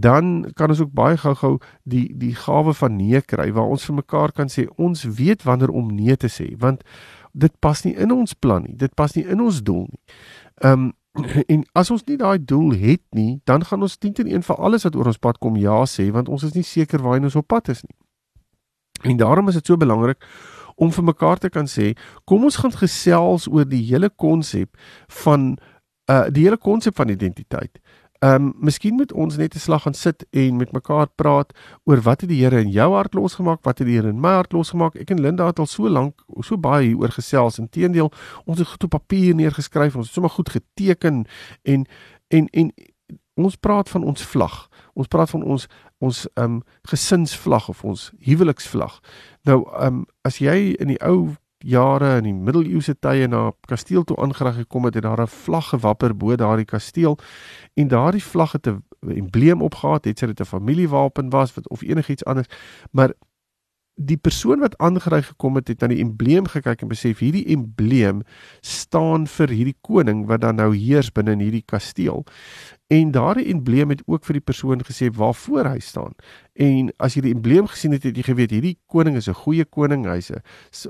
dan 0.00 0.52
kan 0.54 0.68
ons 0.68 0.80
ook 0.80 0.92
baie 0.92 1.16
gou-gou 1.16 1.58
die 1.82 2.06
die 2.18 2.34
gawe 2.34 2.75
van 2.75 2.96
nee 2.96 3.20
kry 3.20 3.50
waar 3.52 3.68
ons 3.75 3.84
vir 3.84 3.94
mekaar 3.94 4.32
kan 4.32 4.49
sê 4.49 4.66
ons 4.76 5.04
weet 5.04 5.42
wanneer 5.42 5.70
om 5.70 5.94
nee 5.94 6.16
te 6.16 6.28
sê 6.28 6.52
want 6.58 6.82
dit 7.32 7.52
pas 7.61 7.84
nie 7.84 7.94
in 7.96 8.12
ons 8.12 8.34
plan 8.34 8.62
nie 8.62 8.76
dit 8.76 8.94
pas 8.94 9.14
nie 9.16 9.25
in 9.25 9.40
ons 9.40 9.62
doel 9.62 9.87
nie. 9.88 10.02
Ehm 10.62 10.72
um, 10.72 10.92
en 11.52 11.64
as 11.76 11.90
ons 11.92 12.04
nie 12.08 12.16
daai 12.16 12.38
doel 12.40 12.72
het 12.72 13.02
nie 13.12 13.40
dan 13.44 13.64
gaan 13.64 13.82
ons 13.82 13.99
teen 14.00 14.14
een 14.16 14.42
vir 14.42 14.56
alles 14.56 14.87
wat 14.88 14.96
oor 14.96 15.11
ons 15.12 15.20
pad 15.20 15.38
kom 15.38 15.56
ja 15.61 15.82
sê 15.84 16.08
want 16.12 16.28
ons 16.28 16.42
is 16.42 16.54
nie 16.54 16.64
seker 16.64 17.02
waar 17.02 17.20
ons 17.20 17.37
op 17.37 17.46
pad 17.46 17.68
is 17.68 17.82
nie. 17.84 17.96
En 19.02 19.16
daarom 19.16 19.49
is 19.49 19.54
dit 19.54 19.66
so 19.66 19.76
belangrik 19.76 20.25
om 20.76 20.92
vir 20.92 21.04
mekaar 21.04 21.38
te 21.38 21.50
kan 21.50 21.68
sê 21.68 21.92
kom 22.25 22.44
ons 22.44 22.56
gaan 22.56 22.72
gesels 22.72 23.49
oor 23.50 23.68
die 23.68 23.82
hele 23.90 24.08
konsep 24.08 24.72
van 25.22 25.56
uh 26.11 26.26
die 26.30 26.46
hele 26.46 26.58
konsep 26.58 26.96
van 26.96 27.08
identiteit. 27.08 27.78
Ehm 28.23 28.35
um, 28.35 28.52
miskien 28.59 28.95
moet 28.95 29.12
ons 29.12 29.37
net 29.37 29.55
'n 29.55 29.59
slag 29.59 29.83
gaan 29.83 29.95
sit 29.95 30.26
en 30.31 30.57
met 30.57 30.73
mekaar 30.73 31.09
praat 31.14 31.52
oor 31.85 32.00
wat 32.00 32.21
het 32.21 32.31
die 32.31 32.45
Here 32.45 32.61
in 32.61 32.71
jou 32.71 32.93
hart 32.95 33.14
losgemaak, 33.14 33.62
wat 33.62 33.79
het 33.79 33.87
die 33.87 33.97
Here 33.97 34.09
in 34.09 34.21
my 34.21 34.29
hart 34.29 34.52
losgemaak. 34.52 34.95
Ek 34.95 35.11
en 35.11 35.21
Linda 35.21 35.47
het 35.47 35.59
al 35.59 35.67
so 35.67 35.88
lank 35.88 36.23
so 36.41 36.57
baie 36.57 36.87
hieroor 36.87 37.11
gesels. 37.11 37.59
Inteendeel, 37.59 38.12
ons 38.45 38.59
het 38.59 38.69
goed 38.69 38.85
op 38.85 38.91
papier 38.91 39.35
neergeskryf, 39.35 39.97
ons 39.97 40.07
het 40.07 40.14
sommer 40.14 40.31
goed 40.31 40.49
geteken 40.49 41.26
en 41.62 41.87
en 42.29 42.47
en 42.47 42.73
ons 43.35 43.57
praat 43.57 43.88
van 43.88 44.05
ons 44.05 44.23
vlag. 44.23 44.69
Ons 44.93 45.07
praat 45.07 45.31
van 45.31 45.43
ons 45.43 45.67
ons 45.99 46.29
ehm 46.35 46.45
um, 46.45 46.62
gesinsvlag 46.83 47.69
of 47.69 47.85
ons 47.85 48.12
huweliksvlag. 48.19 49.00
Nou 49.43 49.64
ehm 49.67 49.87
um, 49.87 50.07
as 50.23 50.38
jy 50.38 50.76
in 50.79 50.88
die 50.88 51.02
ou 51.02 51.35
jare 51.64 52.16
in 52.21 52.25
die 52.28 52.35
middeleeuse 52.35 52.95
tye 53.00 53.26
na 53.28 53.50
kasteel 53.69 54.04
toe 54.04 54.16
aangerig 54.16 54.62
gekom 54.62 54.85
het, 54.85 54.95
het 54.95 55.04
daar 55.04 55.23
'n 55.23 55.26
vlag 55.26 55.69
gewapper 55.69 56.16
bo 56.16 56.37
daardie 56.37 56.66
kasteel 56.66 57.19
en 57.75 57.88
daardie 57.88 58.25
vlag 58.25 58.52
het 58.52 58.66
'n 58.66 58.83
embleem 59.00 59.62
opgehad, 59.62 60.04
het 60.04 60.19
sy 60.19 60.26
dit 60.26 60.40
'n 60.40 60.45
familiewapen 60.45 61.31
was 61.31 61.54
wat 61.54 61.69
of 61.69 61.83
enigiets 61.83 62.25
anders, 62.25 62.49
maar 62.90 63.12
die 63.95 64.16
persoon 64.16 64.62
wat 64.64 64.76
aangery 64.78 65.23
gekom 65.23 65.59
het, 65.59 65.69
het 65.69 65.81
na 65.81 65.90
die 65.92 66.00
embleem 66.00 66.47
gekyk 66.49 66.83
en 66.83 66.88
besef 66.88 67.21
hierdie 67.21 67.45
embleem 67.52 68.23
staan 68.61 69.26
vir 69.28 69.52
hierdie 69.52 69.76
koning 69.85 70.25
wat 70.31 70.40
dan 70.40 70.57
nou 70.57 70.71
heers 70.75 71.12
binne 71.12 71.37
in 71.37 71.45
hierdie 71.45 71.66
kasteel. 71.66 72.25
En 72.92 73.11
daardie 73.11 73.46
embleem 73.46 73.88
het 73.88 74.02
ook 74.04 74.25
vir 74.28 74.37
die 74.37 74.44
persoon 74.44 74.82
gesê 74.84 75.08
waarvoor 75.16 75.70
hy 75.70 75.78
staan. 75.80 76.12
En 76.52 76.90
as 77.00 77.14
jy 77.16 77.22
die 77.25 77.32
embleem 77.32 77.70
gesien 77.70 77.94
het, 77.96 78.04
het 78.04 78.18
jy 78.20 78.25
geweet 78.26 78.52
hierdie 78.52 78.75
koning 78.92 79.16
is 79.16 79.28
'n 79.28 79.38
goeie 79.44 79.64
koning, 79.64 80.04
hy's 80.04 80.30
'n 80.30 80.42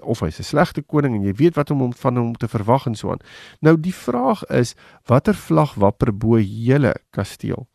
of 0.03 0.21
hy's 0.21 0.41
'n 0.41 0.43
slegte 0.43 0.83
koning 0.83 1.15
en 1.15 1.23
jy 1.23 1.33
weet 1.33 1.55
wat 1.55 1.71
om 1.71 1.79
hom 1.79 1.93
van 1.93 2.17
hom 2.17 2.35
te 2.35 2.49
verwag 2.49 2.87
en 2.87 2.95
so 2.95 3.11
aan. 3.11 3.23
Nou 3.61 3.81
die 3.81 3.95
vraag 3.95 4.43
is, 4.45 4.75
watter 5.07 5.35
vlag 5.35 5.75
wapper 5.75 6.17
bo 6.17 6.39
julle 6.39 6.95
kasteel? 7.11 7.69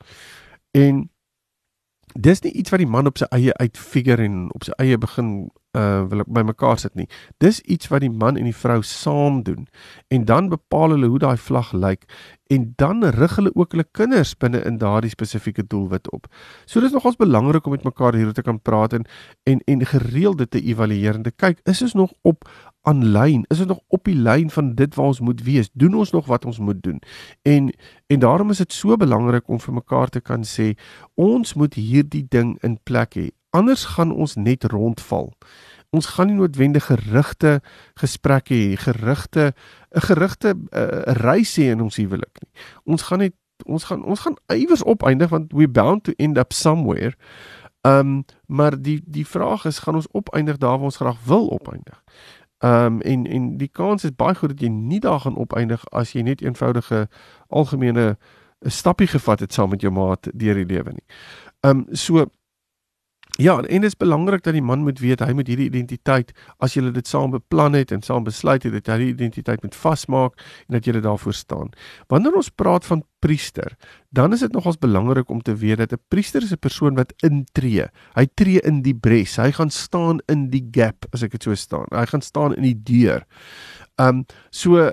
En 0.71 1.09
dis 2.13 2.41
nie 2.41 2.51
iets 2.51 2.69
wat 2.69 2.79
die 2.79 2.87
man 2.87 3.07
op 3.07 3.17
sy 3.17 3.25
eie 3.29 3.53
uitfigure 3.53 4.23
en 4.23 4.53
op 4.53 4.63
sy 4.63 4.71
eie 4.77 4.97
begin 4.97 5.49
uh 5.77 6.05
wil 6.09 6.23
by 6.27 6.43
mekaar 6.47 6.79
sit 6.81 6.95
nie. 6.95 7.07
Dis 7.43 7.61
iets 7.61 7.91
wat 7.93 8.01
die 8.01 8.11
man 8.11 8.37
en 8.37 8.49
die 8.49 8.55
vrou 8.55 8.81
saam 8.81 9.43
doen. 9.43 9.67
En 10.07 10.25
dan 10.25 10.49
bepaal 10.49 10.95
hulle 10.95 11.11
hoe 11.13 11.19
daai 11.19 11.37
vlag 11.37 11.73
lyk 11.73 12.07
en 12.47 12.73
dan 12.75 13.03
rig 13.03 13.35
hulle 13.35 13.51
ook 13.55 13.71
hulle 13.75 13.85
kinders 13.91 14.33
binne 14.39 14.61
in 14.63 14.77
daardie 14.77 15.11
spesifieke 15.11 15.67
doelwit 15.67 16.11
op. 16.11 16.27
So 16.65 16.79
dis 16.83 16.95
nogals 16.95 17.19
belangrik 17.19 17.65
om 17.65 17.75
met 17.75 17.83
mekaar 17.83 18.15
hier 18.15 18.31
te 18.33 18.41
kan 18.41 18.61
praat 18.61 18.93
en 18.93 19.05
en 19.43 19.61
en 19.65 19.85
gereeld 19.85 20.37
dit 20.37 20.51
te 20.51 20.61
evalueer 20.61 21.15
en 21.15 21.23
te 21.23 21.31
kyk, 21.31 21.59
is 21.63 21.81
ons 21.81 21.93
nog 21.93 22.13
op 22.21 22.47
aanlyn? 22.87 23.43
Is 23.51 23.59
ons 23.59 23.67
nog 23.67 23.81
op 23.87 24.03
die 24.07 24.15
lyn 24.15 24.49
van 24.49 24.73
dit 24.75 24.95
waar 24.95 25.11
ons 25.11 25.19
moet 25.19 25.43
wees? 25.43 25.69
Doen 25.73 25.93
ons 25.93 26.11
nog 26.11 26.25
wat 26.25 26.45
ons 26.45 26.59
moet 26.59 26.83
doen? 26.83 27.01
En 27.41 27.73
en 28.07 28.19
daarom 28.19 28.49
is 28.49 28.63
dit 28.63 28.73
so 28.73 28.97
belangrik 28.97 29.49
om 29.49 29.59
vir 29.59 29.73
mekaar 29.73 30.09
te 30.09 30.21
kan 30.21 30.43
sê, 30.47 30.73
ons 31.15 31.53
moet 31.53 31.73
hierdie 31.73 32.25
ding 32.29 32.55
in 32.63 32.79
plek 32.83 33.19
hê. 33.19 33.27
Anders 33.49 33.85
gaan 33.85 34.11
ons 34.11 34.35
net 34.35 34.63
rondval 34.63 35.33
ons 35.89 36.05
gaan 36.05 36.27
nie 36.27 36.37
noodwendig 36.37 36.85
gerigte 36.85 37.59
gesprekke 37.99 38.53
hê, 38.53 38.75
gerigte 38.75 39.53
'n 39.95 40.01
gerigte 40.01 40.55
uh, 40.71 41.01
reis 41.23 41.55
hê 41.55 41.71
in 41.71 41.81
ons 41.81 41.95
huwelik 41.95 42.41
nie. 42.41 42.51
Ons 42.83 43.01
gaan 43.01 43.19
net 43.19 43.35
ons 43.65 43.83
gaan 43.83 44.03
ons 44.03 44.19
gaan 44.19 44.37
iewers 44.53 44.83
opeindig 44.83 45.29
want 45.29 45.53
we 45.53 45.67
bound 45.69 46.03
to 46.03 46.13
end 46.17 46.37
up 46.37 46.53
somewhere. 46.53 47.15
Ehm 47.81 47.99
um, 47.99 48.25
maar 48.45 48.81
die 48.81 49.01
die 49.05 49.27
vraag 49.27 49.65
is 49.65 49.79
gaan 49.79 49.95
ons 49.95 50.11
opeindig 50.11 50.57
daar 50.57 50.77
waar 50.77 50.91
ons 50.91 50.97
graag 50.97 51.23
wil 51.23 51.47
opeindig. 51.47 52.03
Ehm 52.57 52.85
um, 52.85 53.01
en 53.01 53.25
en 53.25 53.57
die 53.57 53.71
kans 53.71 54.03
is 54.03 54.15
baie 54.15 54.35
goed 54.35 54.49
dat 54.49 54.61
jy 54.61 54.69
nie 54.69 54.99
daar 54.99 55.19
gaan 55.19 55.35
opeindig 55.37 55.89
as 55.89 56.11
jy 56.11 56.21
net 56.21 56.41
eenvoudige 56.41 57.07
algemene 57.47 58.17
'n 58.65 58.69
stappie 58.69 59.07
gevat 59.07 59.39
het 59.39 59.53
saam 59.53 59.69
met 59.69 59.81
jou 59.81 59.93
maat 59.93 60.27
deur 60.33 60.55
die 60.55 60.65
lewe 60.65 60.91
nie. 60.91 61.05
Ehm 61.61 61.77
um, 61.77 61.85
so 61.95 62.25
Ja, 63.37 63.59
en 63.61 63.81
dit 63.81 63.91
is 63.91 63.97
belangrik 63.97 64.41
dat 64.43 64.55
die 64.57 64.65
man 64.65 64.81
moet 64.81 64.97
weet 64.99 65.21
hy 65.21 65.33
moet 65.37 65.49
hierdie 65.51 65.67
identiteit 65.69 66.31
as 66.63 66.73
julle 66.73 66.89
dit 66.95 67.05
saam 67.05 67.35
beplan 67.35 67.75
het 67.77 67.91
en 67.93 68.01
saam 68.01 68.25
besluit 68.25 68.63
het 68.65 68.73
dat 68.79 68.89
hy 68.89 68.97
die 69.03 69.11
identiteit 69.11 69.61
moet 69.61 69.77
vasmaak 69.77 70.41
en 70.65 70.77
dat 70.79 70.89
julle 70.89 71.03
daarvoor 71.05 71.37
staan. 71.37 71.69
Wanneer 72.09 72.39
ons 72.39 72.49
praat 72.49 72.87
van 72.89 73.03
priester, 73.21 73.75
dan 74.09 74.33
is 74.33 74.41
dit 74.41 74.57
nogals 74.57 74.79
belangrik 74.81 75.29
om 75.29 75.43
te 75.45 75.53
weet 75.53 75.77
dat 75.77 75.93
'n 75.93 76.01
priester 76.09 76.41
is 76.41 76.51
'n 76.51 76.57
persoon 76.59 76.95
wat 76.95 77.13
intree. 77.21 77.85
Hy 78.15 78.25
tree 78.33 78.59
in 78.61 78.81
die 78.81 78.95
bres. 78.95 79.37
Hy 79.37 79.51
gaan 79.51 79.69
staan 79.69 80.19
in 80.27 80.49
die 80.49 80.67
gap 80.71 81.05
as 81.13 81.21
ek 81.21 81.31
dit 81.31 81.43
so 81.43 81.55
staan. 81.55 81.85
Hy 81.89 82.05
gaan 82.05 82.21
staan 82.21 82.55
in 82.55 82.63
die 82.63 82.81
deur. 82.83 83.23
Um 83.97 84.25
so 84.49 84.91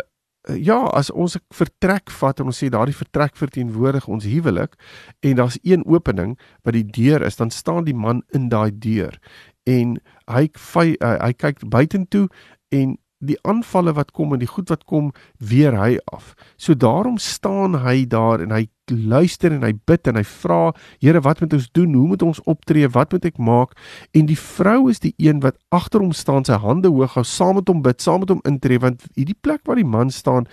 ja, 0.52 0.78
as 0.92 1.10
ons 1.10 1.36
'n 1.36 1.40
vertrek 1.50 2.10
vat 2.10 2.40
en 2.40 2.46
ons 2.46 2.58
sê 2.62 2.68
daardie 2.68 2.96
vertrek 2.96 3.36
verteenwoordig 3.36 4.08
ons 4.08 4.24
huwelik 4.24 4.74
en 5.20 5.36
daar's 5.36 5.58
een 5.62 5.84
opening 5.86 6.38
wat 6.62 6.74
die 6.74 6.84
deur 6.84 7.22
is, 7.22 7.36
dan 7.36 7.50
staan 7.50 7.84
die 7.84 7.94
man 7.94 8.22
in 8.32 8.48
daai 8.48 8.70
deur 8.78 9.18
en 9.64 9.98
hy 10.28 10.50
hy, 10.74 10.96
eh, 11.00 11.18
hy 11.20 11.32
kyk 11.32 11.64
buitentoe 11.68 12.28
en 12.68 12.98
die 13.26 13.38
aanvalle 13.42 13.94
wat 13.96 14.12
kom 14.12 14.32
en 14.32 14.42
die 14.42 14.50
goed 14.50 14.68
wat 14.72 14.84
kom 14.84 15.12
weer 15.38 15.76
hy 15.78 15.98
af. 16.12 16.34
So 16.56 16.74
daarom 16.74 17.18
staan 17.18 17.80
hy 17.84 18.04
daar 18.06 18.40
en 18.44 18.54
hy 18.54 18.66
luister 18.92 19.52
en 19.52 19.62
hy 19.64 19.72
bid 19.88 20.08
en 20.10 20.18
hy 20.18 20.24
vra, 20.28 20.72
Here, 21.00 21.20
wat 21.24 21.40
moet 21.40 21.54
ons 21.56 21.68
doen? 21.72 21.94
Hoe 21.94 22.08
moet 22.08 22.22
ons 22.22 22.40
optree? 22.50 22.88
Wat 22.92 23.12
moet 23.12 23.24
ek 23.24 23.38
maak? 23.38 23.72
En 24.12 24.28
die 24.28 24.38
vrou 24.38 24.90
is 24.92 25.00
die 25.00 25.14
een 25.16 25.40
wat 25.44 25.56
agter 25.74 26.04
hom 26.04 26.12
staan, 26.12 26.44
sy 26.44 26.58
hande 26.60 26.92
hoog 26.92 27.16
hou, 27.16 27.24
saam 27.24 27.58
met 27.60 27.70
hom 27.72 27.82
bid, 27.84 28.02
saam 28.04 28.24
met 28.24 28.34
hom 28.34 28.42
intree 28.48 28.80
want 28.82 29.06
hierdie 29.14 29.38
plek 29.40 29.64
waar 29.68 29.80
die 29.80 29.88
man 29.88 30.10
staan 30.10 30.48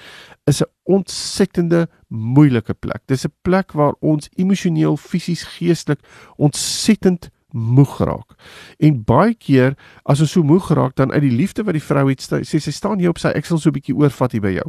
is 0.47 0.61
'n 0.61 0.69
ontsettende 0.85 1.87
moeilike 2.07 2.73
plek. 2.73 3.01
Dis 3.07 3.25
'n 3.25 3.33
plek 3.43 3.73
waar 3.73 3.93
ons 3.99 4.29
emosioneel, 4.37 4.97
fisies, 4.97 5.43
geestelik 5.43 5.99
ontsettend 6.37 7.29
moeg 7.51 7.95
geraak. 7.97 8.35
En 8.79 9.03
baie 9.03 9.33
keer 9.33 9.75
as 10.03 10.21
ons 10.21 10.31
so 10.31 10.43
moeg 10.43 10.67
geraak 10.67 10.95
dan 10.95 11.11
uit 11.11 11.21
die 11.21 11.33
liefde 11.35 11.63
wat 11.67 11.77
die 11.77 11.83
vrou 11.83 12.07
het 12.09 12.21
sê 12.21 12.59
sy 12.59 12.71
staan 12.71 12.99
hier 12.99 13.13
op 13.13 13.19
sy 13.21 13.33
ek 13.35 13.45
sal 13.45 13.59
so 13.59 13.69
'n 13.69 13.77
bietjie 13.79 13.95
oorvat 13.95 14.31
hier 14.31 14.41
by 14.41 14.53
jou. 14.55 14.67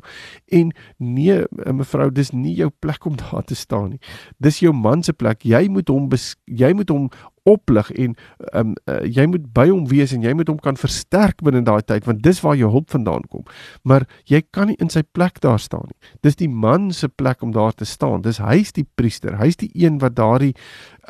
En 0.53 0.73
nee 0.99 1.43
eh, 1.43 1.73
mevrou 1.73 2.11
dis 2.11 2.33
nie 2.33 2.55
jou 2.55 2.71
plek 2.81 3.07
om 3.07 3.17
daar 3.23 3.45
te 3.45 3.55
staan 3.55 3.91
nie. 3.91 4.01
Dis 4.39 4.61
jou 4.61 4.73
man 4.73 5.03
se 5.03 5.13
plek. 5.13 5.45
Jy 5.45 5.69
moet 5.69 5.89
hom 5.89 6.09
jy 6.47 6.73
moet 6.75 6.89
hom 6.89 7.11
oplig 7.43 7.91
en 7.91 8.15
um, 8.55 8.75
uh, 8.87 9.01
jy 9.03 9.27
moet 9.27 9.47
by 9.55 9.67
hom 9.71 9.87
wees 9.91 10.13
en 10.15 10.23
jy 10.23 10.33
moet 10.37 10.51
hom 10.51 10.61
kan 10.63 10.79
versterk 10.79 11.43
binne 11.43 11.65
daai 11.67 11.83
tyd 11.83 12.07
want 12.07 12.23
dis 12.23 12.41
waar 12.45 12.57
jou 12.59 12.71
hulp 12.71 12.91
vandaan 12.91 13.27
kom. 13.31 13.45
Maar 13.83 14.07
jy 14.31 14.43
kan 14.55 14.71
nie 14.71 14.79
in 14.83 14.93
sy 14.93 15.03
plek 15.03 15.41
daar 15.43 15.61
staan 15.63 15.89
nie. 15.91 15.99
Dis 16.23 16.39
die 16.39 16.51
man 16.51 16.93
se 16.95 17.09
plek 17.09 17.43
om 17.43 17.55
daar 17.55 17.75
te 17.75 17.89
staan. 17.89 18.23
Dis 18.23 18.39
hy's 18.43 18.73
die 18.77 18.87
priester. 18.97 19.39
Hy's 19.41 19.59
die 19.59 19.71
een 19.75 19.99
wat 20.03 20.17
daardie 20.19 20.55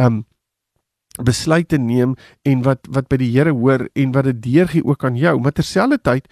um 0.01 0.25
besluite 1.21 1.77
neem 1.77 2.15
en 2.49 2.63
wat 2.65 2.89
wat 2.89 3.09
by 3.13 3.19
die 3.21 3.29
Here 3.35 3.53
hoor 3.53 3.85
en 3.93 4.13
wat 4.15 4.25
dit 4.31 4.41
deurgee 4.47 4.85
ook 4.85 5.05
aan 5.05 5.17
jou. 5.17 5.35
Maar 5.41 5.53
terselfdertyd 5.53 6.29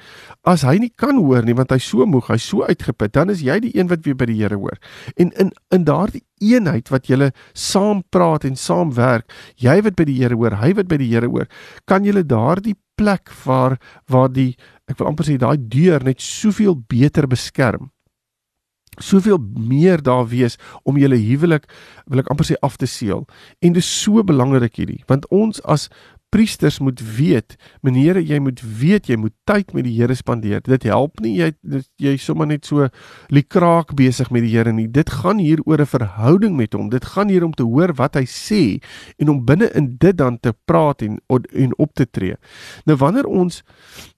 as 0.49 0.65
hy 0.65 0.79
nie 0.81 0.93
kan 0.97 1.19
hoor 1.21 1.45
nie 1.45 1.57
want 1.57 1.75
hy's 1.75 1.85
so 1.91 2.07
moeg, 2.07 2.31
hy's 2.33 2.47
so 2.49 2.65
uitgeput, 2.65 3.13
dan 3.13 3.31
is 3.31 3.45
jy 3.45 3.59
die 3.61 3.75
een 3.77 3.91
wat 3.93 4.07
weer 4.07 4.17
by 4.17 4.31
die 4.31 4.39
Here 4.41 4.57
hoor. 4.57 4.81
En 5.17 5.33
in 5.37 5.53
in 5.71 5.85
daardie 5.85 6.25
eenheid 6.41 6.89
wat 6.89 7.11
julle 7.13 7.33
saam 7.53 8.03
praat 8.09 8.47
en 8.49 8.57
saam 8.57 8.95
werk, 8.97 9.29
jy 9.61 9.81
wat 9.85 9.97
by 10.01 10.09
die 10.09 10.17
Here 10.23 10.37
hoor, 10.41 10.57
hy 10.63 10.73
wat 10.79 10.89
by 10.89 10.97
die 10.97 11.13
Here 11.13 11.29
hoor, 11.29 11.49
kan 11.85 12.05
julle 12.09 12.25
daardie 12.25 12.79
plek 12.97 13.29
waar 13.45 13.77
waar 14.09 14.33
die 14.33 14.55
ek 14.89 14.99
wil 14.99 15.13
amper 15.13 15.29
sê 15.29 15.37
daai 15.41 15.61
deur 15.61 16.05
net 16.05 16.25
soveel 16.25 16.77
beter 16.89 17.29
beskerm 17.29 17.93
soveel 19.05 19.39
meer 19.57 20.03
daar 20.03 20.27
wees 20.29 20.59
om 20.83 20.99
julle 21.01 21.19
huwelik 21.21 21.67
wil 22.07 22.23
ek 22.23 22.31
amper 22.33 22.49
sê 22.49 22.59
af 22.65 22.77
te 22.81 22.89
seël. 22.91 23.27
En 23.61 23.75
dit 23.75 23.83
is 23.83 23.91
so 24.03 24.25
belangrik 24.27 24.81
hierdie 24.81 25.03
want 25.11 25.29
ons 25.35 25.63
as 25.65 25.89
priesters 26.31 26.79
moet 26.79 27.01
weet, 27.17 27.57
meneere, 27.83 28.23
jy 28.23 28.39
moet 28.43 28.61
weet 28.63 29.09
jy 29.11 29.17
moet 29.19 29.35
tyd 29.49 29.73
met 29.75 29.85
die 29.87 29.97
Here 29.99 30.15
spandeer. 30.15 30.63
Dit 30.63 30.87
help 30.87 31.21
nie 31.25 31.35
jy 31.41 31.51
jy 32.01 32.15
sommer 32.23 32.47
net 32.47 32.69
so 32.69 32.87
likraak 33.35 33.95
besig 33.99 34.31
met 34.31 34.45
die 34.47 34.53
Here 34.55 34.73
nie. 34.73 34.87
Dit 34.87 35.11
gaan 35.21 35.43
hier 35.43 35.59
oor 35.67 35.81
'n 35.81 35.87
verhouding 35.87 36.57
met 36.57 36.73
hom. 36.73 36.89
Dit 36.91 37.05
gaan 37.05 37.29
hier 37.29 37.45
om 37.45 37.53
te 37.53 37.65
hoor 37.65 37.93
wat 37.95 38.15
hy 38.15 38.25
sê 38.25 38.81
en 39.19 39.29
om 39.29 39.45
binne 39.45 39.71
in 39.75 39.97
dit 39.99 40.17
dan 40.17 40.39
te 40.39 40.53
praat 40.67 41.03
en 41.03 41.19
en 41.29 41.79
op 41.79 41.95
te 41.95 42.07
tree. 42.07 42.37
Nou 42.87 42.97
wanneer 42.97 43.27
ons 43.27 43.63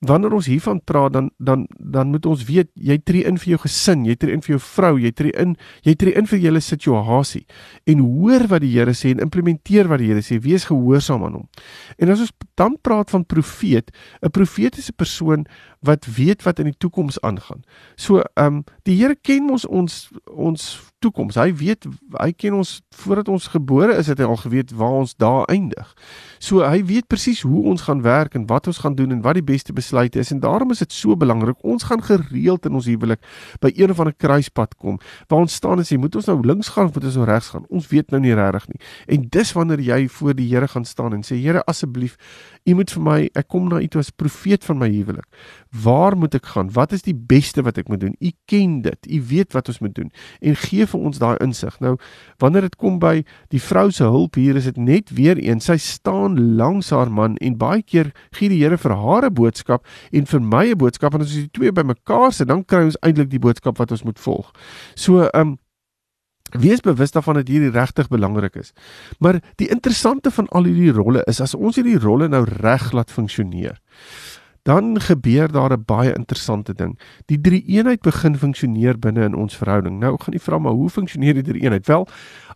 wanneer 0.01 0.33
ons 0.33 0.47
hiervan 0.47 0.81
praat 0.85 1.13
dan 1.13 1.31
dan 1.39 1.67
dan 1.79 2.11
moet 2.11 2.27
ons 2.27 2.45
weet 2.45 2.69
jy 2.75 2.99
tree 2.99 3.25
in 3.25 3.39
vir 3.39 3.57
jou 3.57 3.59
gesin, 3.59 4.05
jy 4.05 4.17
tree 4.17 4.33
in 4.33 4.43
vir 4.43 4.57
jou 4.57 4.61
vrou, 4.61 4.99
jy 4.99 5.13
tree 5.13 5.33
in 5.33 5.57
jy 5.83 5.95
tree 5.95 6.15
in 6.15 6.27
vir 6.27 6.39
julle 6.39 6.61
situasie 6.61 7.47
en 7.87 7.99
hoor 7.99 8.47
wat 8.49 8.61
die 8.61 8.73
Here 8.73 8.95
sê 8.95 9.11
en 9.11 9.21
implementeer 9.21 9.89
wat 9.89 9.99
die 9.99 10.09
Here 10.09 10.23
sê. 10.23 10.41
Wees 10.43 10.65
gehoorsaam 10.65 11.25
aan 11.25 11.33
hom. 11.33 11.49
En 12.03 12.11
as 12.11 12.21
ons 12.21 12.33
dan 12.59 12.79
praat 12.81 13.11
van 13.11 13.27
profeet, 13.27 13.91
'n 14.21 14.31
profeet 14.31 14.77
is 14.77 14.91
'n 14.91 14.97
persoon 14.97 15.47
wat 15.81 16.07
weet 16.07 16.43
wat 16.43 16.59
in 16.59 16.65
die 16.65 16.79
toekoms 16.79 17.21
aangaan. 17.21 17.63
So, 17.95 18.19
ehm 18.19 18.47
um, 18.47 18.65
die 18.83 18.97
Here 18.97 19.15
ken 19.15 19.51
ons 19.51 19.67
ons 19.67 20.11
ons 20.27 20.92
toekoms. 21.03 21.39
Hy 21.41 21.51
weet 21.59 21.87
hy 22.19 22.31
ken 22.37 22.57
ons 22.59 22.79
voordat 23.03 23.29
ons 23.33 23.49
gebore 23.53 23.97
is, 23.99 24.09
het 24.11 24.23
hy 24.23 24.29
al 24.29 24.41
geweet 24.41 24.73
waar 24.79 25.03
ons 25.03 25.15
daar 25.21 25.45
eindig. 25.53 25.91
So 26.43 26.63
hy 26.67 26.83
weet 26.89 27.09
presies 27.11 27.43
hoe 27.47 27.65
ons 27.73 27.87
gaan 27.89 28.03
werk 28.07 28.37
en 28.39 28.47
wat 28.51 28.67
ons 28.71 28.81
gaan 28.83 28.97
doen 28.99 29.15
en 29.15 29.23
wat 29.25 29.39
die 29.39 29.47
beste 29.47 29.75
besluit 29.77 30.17
is 30.17 30.33
en 30.35 30.43
daarom 30.43 30.73
is 30.75 30.83
dit 30.85 30.93
so 30.93 31.17
belangrik. 31.19 31.59
Ons 31.67 31.89
gaan 31.91 32.03
gereeld 32.03 32.67
in 32.67 32.79
ons 32.79 32.89
huwelik 32.91 33.23
by 33.63 33.73
een 33.77 33.91
of 33.91 34.01
ander 34.03 34.17
kruispunt 34.17 34.77
kom 34.79 34.99
waar 35.29 35.45
ons 35.45 35.55
staan 35.55 35.81
en 35.81 35.87
sê, 35.87 35.99
moet 35.99 36.15
ons 36.17 36.29
nou 36.31 36.39
links 36.47 36.73
gaan 36.75 36.89
of 36.91 36.95
moet 36.95 37.07
ons 37.11 37.19
nou 37.21 37.27
regs 37.29 37.53
gaan? 37.55 37.67
Ons 37.71 37.89
weet 37.91 38.11
nou 38.15 38.21
nie 38.23 38.35
regtig 38.37 38.69
nie. 38.73 38.81
En 39.17 39.29
dis 39.37 39.53
wanneer 39.57 39.83
jy 39.83 40.01
voor 40.09 40.37
die 40.39 40.49
Here 40.53 40.69
gaan 40.69 40.85
staan 40.85 41.15
en 41.17 41.23
sê, 41.27 41.39
Here, 41.41 41.63
asseblief, 41.71 42.17
U 42.69 42.77
moet 42.79 42.93
vir 42.95 43.03
my, 43.03 43.17
ek 43.39 43.49
kom 43.51 43.67
na 43.71 43.81
U 43.83 43.89
toe 43.91 44.03
as 44.05 44.13
profeet 44.15 44.63
van 44.69 44.79
my 44.79 44.87
huwelik. 44.93 45.27
Waar 45.83 46.15
moet 46.19 46.37
ek 46.39 46.47
gaan? 46.53 46.71
Wat 46.75 46.93
is 46.95 47.03
die 47.03 47.17
beste 47.17 47.65
wat 47.67 47.81
ek 47.81 47.89
moet 47.91 48.05
doen? 48.05 48.15
U 48.21 48.31
ken 48.51 48.77
dit. 48.85 49.09
U 49.17 49.19
weet 49.33 49.57
wat 49.57 49.73
ons 49.73 49.81
moet 49.83 49.95
doen. 49.97 50.13
En 50.41 50.59
gee 50.69 50.87
vir 50.93 51.07
ons 51.09 51.19
daai 51.23 51.37
insig. 51.45 51.79
Nou, 51.81 51.97
wanneer 52.43 52.69
dit 52.69 52.77
kom 52.81 52.99
by 53.03 53.25
die 53.55 53.61
vrou 53.63 53.89
se 53.91 54.05
hulp 54.05 54.39
hier, 54.39 54.57
is 54.57 54.69
dit 54.71 54.77
net 54.77 55.11
weer 55.17 55.41
een. 55.41 55.61
Sy 55.61 55.79
staan 55.83 56.39
langs 56.61 56.93
haar 56.95 57.11
man 57.11 57.37
en 57.41 57.59
baie 57.59 57.83
keer 57.83 58.13
gee 58.37 58.53
die 58.53 58.61
Here 58.63 58.79
vir 58.79 58.95
haar 58.95 59.27
'n 59.27 59.35
boodskap 59.35 59.85
en 60.13 60.27
vir 60.27 60.41
my 60.41 60.65
'n 60.71 60.79
boodskap 60.79 61.15
en 61.15 61.21
as 61.23 61.35
ons 61.35 61.49
die 61.49 61.51
twee 61.53 61.73
bymekaar 61.73 62.33
sit, 62.33 62.49
dan 62.49 62.65
kry 62.65 62.85
ons 62.85 63.01
eintlik 63.03 63.31
die 63.31 63.43
boodskap 63.43 63.79
wat 63.79 63.91
ons 63.91 64.05
moet 64.05 64.19
volg. 64.19 64.53
So, 64.95 65.29
ehm 65.33 65.41
um, 65.41 65.59
Wees 66.53 66.81
bewus 66.81 67.11
daarvan 67.11 67.35
dat 67.35 67.49
hierdie 67.49 67.71
regtig 67.71 68.09
belangrik 68.09 68.57
is. 68.57 68.73
Maar 69.19 69.41
die 69.57 69.69
interessante 69.69 70.31
van 70.31 70.49
al 70.49 70.65
hierdie 70.69 70.93
rolle 70.93 71.23
is 71.25 71.41
as 71.41 71.55
ons 71.55 71.79
hierdie 71.81 71.99
rolle 71.99 72.29
nou 72.29 72.45
reg 72.45 72.91
laat 72.93 73.11
funksioneer, 73.11 73.79
dan 74.63 75.01
gebeur 75.01 75.53
daar 75.53 75.73
'n 75.73 75.85
baie 75.85 76.15
interessante 76.15 76.75
ding. 76.75 76.99
Die 77.27 77.41
drie 77.41 77.65
eenheid 77.67 78.01
begin 78.01 78.37
funksioneer 78.37 78.99
binne 78.99 79.25
in 79.25 79.35
ons 79.35 79.57
verhouding. 79.57 79.99
Nou 79.99 80.17
gaan 80.19 80.35
jy 80.35 80.41
vra 80.41 80.59
maar 80.59 80.73
hoe 80.73 80.91
funksioneer 80.91 81.35
die 81.35 81.43
drie 81.43 81.63
eenheid? 81.63 81.87
Wel, 81.87 82.09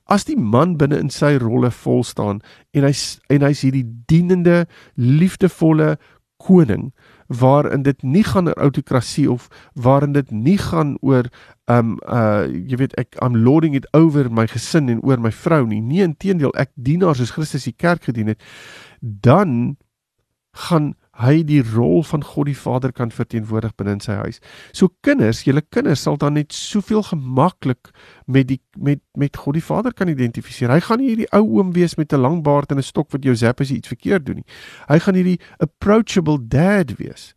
as 0.05 0.25
die 0.25 0.39
man 0.39 0.77
binne 0.77 0.99
in 0.99 1.11
sy 1.11 1.37
rolle 1.37 1.71
vol 1.71 2.05
staan 2.05 2.41
en 2.71 2.83
hy 2.83 2.93
en 3.27 3.43
hy's 3.43 3.61
hierdie 3.61 4.03
dienende, 4.07 4.67
liefdevolle 4.95 5.99
koning 6.37 6.93
waarin 7.27 7.83
dit 7.83 8.03
nie 8.03 8.25
gaan 8.25 8.49
oor 8.49 8.59
autokrasie 8.63 9.31
of 9.31 9.49
waarin 9.75 10.13
dit 10.13 10.31
nie 10.31 10.59
gaan 10.59 10.97
oor 11.01 11.27
um 11.65 11.97
uh 12.07 12.47
jy 12.47 12.77
weet 12.77 12.95
ek 12.95 13.17
I'm 13.23 13.37
lording 13.37 13.75
it 13.75 13.87
over 13.93 14.31
my 14.31 14.47
gesin 14.47 14.89
en 14.89 15.03
oor 15.03 15.19
my 15.21 15.33
vrou 15.33 15.67
nie. 15.67 15.81
Nee, 15.81 16.03
inteendeel, 16.03 16.55
ek 16.55 16.71
dien 16.75 17.03
haar 17.03 17.17
soos 17.19 17.35
Christus 17.35 17.67
die 17.67 17.75
kerk 17.75 18.07
gedien 18.07 18.27
het. 18.27 18.43
Dan 19.01 19.77
gaan 20.53 20.95
hy 21.21 21.41
die 21.49 21.63
rol 21.65 22.03
van 22.05 22.25
God 22.25 22.49
die 22.51 22.57
Vader 22.59 22.93
kan 22.93 23.13
verteenwoordig 23.15 23.75
binne 23.79 23.97
in 23.97 24.03
sy 24.05 24.19
huis. 24.21 24.41
So 24.77 24.93
kinders, 25.07 25.45
julle 25.47 25.63
kinders 25.73 26.05
sal 26.05 26.19
dan 26.21 26.37
net 26.37 26.53
soveel 26.53 27.05
gemaklik 27.07 27.93
met 28.27 28.51
die 28.51 28.61
met 28.77 29.01
met 29.17 29.37
God 29.41 29.57
die 29.57 29.65
Vader 29.65 29.95
kan 29.97 30.13
identifiseer. 30.13 30.75
Hy 30.75 30.81
gaan 30.85 31.01
nie 31.01 31.15
hierdie 31.15 31.31
ou 31.37 31.45
oom 31.59 31.73
wees 31.73 31.97
met 31.97 32.13
'n 32.13 32.21
lang 32.21 32.43
baard 32.43 32.71
en 32.71 32.79
'n 32.79 32.83
stok 32.83 33.13
wat 33.13 33.25
jou 33.25 33.35
zap 33.35 33.61
as 33.61 33.71
jy 33.71 33.77
iets 33.77 33.89
verkeerd 33.89 34.27
doen 34.27 34.37
nie. 34.37 34.49
Hy 34.89 34.99
gaan 34.99 35.15
hierdie 35.15 35.41
approachable 35.59 36.39
dad 36.39 36.97
wees. 36.99 37.35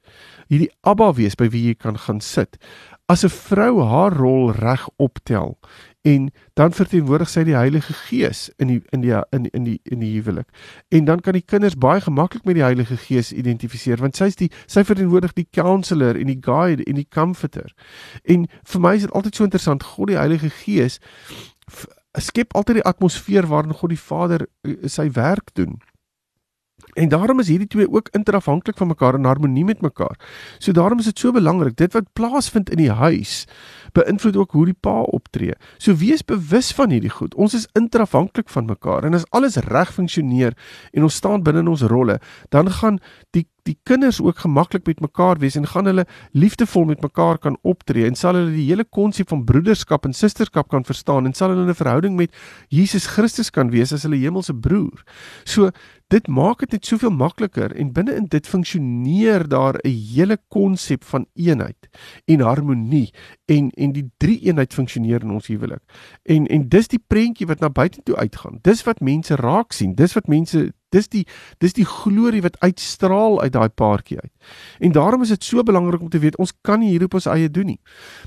Hierdie 0.50 0.72
Abba 0.84 1.14
wees 1.14 1.36
by 1.36 1.48
wie 1.48 1.68
jy 1.68 1.76
kan 1.76 1.98
gaan 1.98 2.22
sit. 2.22 2.58
As 3.08 3.24
'n 3.24 3.30
vrou 3.30 3.82
haar 3.82 4.14
rol 4.14 4.52
reg 4.52 4.90
optel 4.98 5.58
en 6.10 6.30
dan 6.54 6.74
verteenwoordig 6.74 7.30
sy 7.30 7.44
die 7.48 7.58
Heilige 7.58 7.94
Gees 7.94 8.48
in 8.58 8.72
die 8.72 8.80
in 8.96 9.04
die 9.04 9.14
in 9.36 9.46
in 9.52 9.68
die 9.68 9.78
in 9.84 10.02
die 10.04 10.12
huwelik. 10.16 10.48
En 10.90 11.06
dan 11.06 11.22
kan 11.26 11.38
die 11.38 11.46
kinders 11.46 11.78
baie 11.78 12.02
gemaklik 12.02 12.46
met 12.46 12.58
die 12.58 12.66
Heilige 12.66 12.98
Gees 12.98 13.32
identifiseer 13.32 14.02
want 14.02 14.18
sy's 14.18 14.40
die 14.40 14.50
sy 14.66 14.84
verteenwoordig 14.88 15.36
die 15.38 15.48
counselor 15.52 16.18
en 16.18 16.32
die 16.32 16.40
guide 16.42 16.86
en 16.86 16.98
die 17.02 17.08
comforter. 17.10 17.74
En 18.24 18.48
vir 18.74 18.82
my 18.82 18.96
is 18.96 19.06
dit 19.06 19.14
altyd 19.14 19.36
so 19.36 19.50
interessant 19.50 19.86
God 19.94 20.14
die 20.14 20.22
Heilige 20.22 20.50
Gees 20.64 21.00
skep 22.18 22.56
altyd 22.58 22.82
die 22.82 22.88
atmosfeer 22.90 23.48
waarin 23.48 23.76
God 23.78 23.94
die 23.94 24.02
Vader 24.02 24.48
eh, 24.66 24.88
sy 24.90 25.10
werk 25.14 25.54
doen. 25.54 25.78
En 27.00 27.10
daarom 27.10 27.40
is 27.40 27.48
hierdie 27.48 27.70
twee 27.72 27.88
ook 27.88 28.10
interafhanklik 28.12 28.78
van 28.78 28.92
mekaar 28.92 29.16
en 29.16 29.28
harmonie 29.28 29.66
met 29.66 29.82
mekaar. 29.82 30.18
So 30.58 30.76
daarom 30.76 31.00
is 31.00 31.08
dit 31.08 31.20
so 31.20 31.32
belangrik 31.32 31.78
dit 31.80 31.94
wat 31.96 32.12
plaasvind 32.14 32.70
in 32.70 32.82
die 32.82 32.92
huis 32.92 33.46
beïnvloed 33.96 34.36
ook 34.38 34.52
hoe 34.52 34.66
die 34.70 34.78
pa 34.78 35.02
optree. 35.16 35.56
So 35.78 35.96
wees 35.96 36.26
bewus 36.26 36.72
van 36.76 36.92
hierdie 36.94 37.14
goed. 37.14 37.36
Ons 37.36 37.56
is 37.58 37.68
interafhanklik 37.80 38.50
van 38.50 38.68
mekaar 38.70 39.08
en 39.08 39.18
as 39.18 39.26
alles 39.36 39.58
reg 39.70 39.94
funksioneer 39.96 40.58
en 40.92 41.08
ons 41.08 41.16
staan 41.16 41.44
binne 41.44 41.64
in 41.64 41.72
ons 41.72 41.88
rolle, 41.90 42.20
dan 42.54 42.70
gaan 42.82 43.00
die 43.32 43.48
die 43.70 43.78
kinders 43.88 44.20
ook 44.22 44.42
gemaklik 44.44 44.88
met 44.90 45.04
mekaar 45.04 45.40
wees 45.44 45.58
en 45.60 45.68
gaan 45.70 45.90
hulle 45.90 46.06
liefdevol 46.34 46.88
met 46.90 47.04
mekaar 47.06 47.38
kan 47.38 47.58
optree 47.62 48.08
en 48.10 48.18
sal 48.18 48.38
hulle 48.40 48.56
die 48.56 48.68
hele 48.70 48.86
konsep 48.86 49.30
van 49.34 49.46
broederskap 49.46 50.08
en 50.08 50.16
susterskap 50.18 50.70
kan 50.74 50.88
verstaan 50.88 51.30
en 51.30 51.38
sal 51.38 51.54
hulle 51.54 51.70
'n 51.70 51.82
verhouding 51.82 52.16
met 52.16 52.36
Jesus 52.70 53.06
Christus 53.08 53.50
kan 53.50 53.72
wees 53.72 53.94
as 53.94 54.04
hulle 54.04 54.18
hemelse 54.18 54.54
broer. 54.54 55.04
So 55.46 55.72
dit 56.10 56.28
maak 56.28 56.60
dit 56.60 56.72
net 56.72 56.86
soveel 56.86 57.12
makliker 57.14 57.76
en 57.78 57.92
binne 57.94 58.16
in 58.18 58.26
dit 58.26 58.48
funksioneer 58.48 59.48
daar 59.48 59.78
'n 59.84 59.90
hele 59.90 60.38
konsep 60.50 61.04
van 61.04 61.26
eenheid 61.36 61.90
en 62.26 62.40
harmonie 62.42 63.14
en 63.46 63.70
en 63.78 63.92
die 63.92 64.10
drie 64.18 64.40
eenheid 64.40 64.74
funksioneer 64.74 65.22
in 65.22 65.32
ons 65.32 65.48
huwelik. 65.48 65.84
En 66.26 66.48
en 66.48 66.70
dis 66.70 66.88
die 66.88 67.04
prentjie 67.08 67.48
wat 67.48 67.60
na 67.60 67.70
buite 67.70 68.02
toe 68.04 68.16
uitgaan. 68.16 68.60
Dis 68.62 68.84
wat 68.84 69.00
mense 69.00 69.36
raak 69.36 69.72
sien. 69.72 69.96
Dis 69.96 70.14
wat 70.14 70.28
mense 70.28 70.74
dis 70.96 71.08
die 71.08 71.26
dis 71.64 71.74
die 71.78 71.86
glorie 71.86 72.42
wat 72.42 72.58
uitstraal 72.60 73.42
uit 73.42 73.54
daai 73.54 73.70
paartjie 73.70 74.20
uit. 74.20 74.32
En 74.80 74.92
daarom 74.92 75.22
is 75.22 75.34
dit 75.34 75.44
so 75.44 75.64
belangrik 75.64 76.02
om 76.02 76.10
te 76.10 76.20
weet 76.20 76.38
ons 76.38 76.54
kan 76.62 76.80
nie 76.80 76.90
hier 76.94 77.04
op 77.04 77.18
ons 77.20 77.28
eie 77.30 77.50
doen 77.50 77.66
nie. 77.74 77.80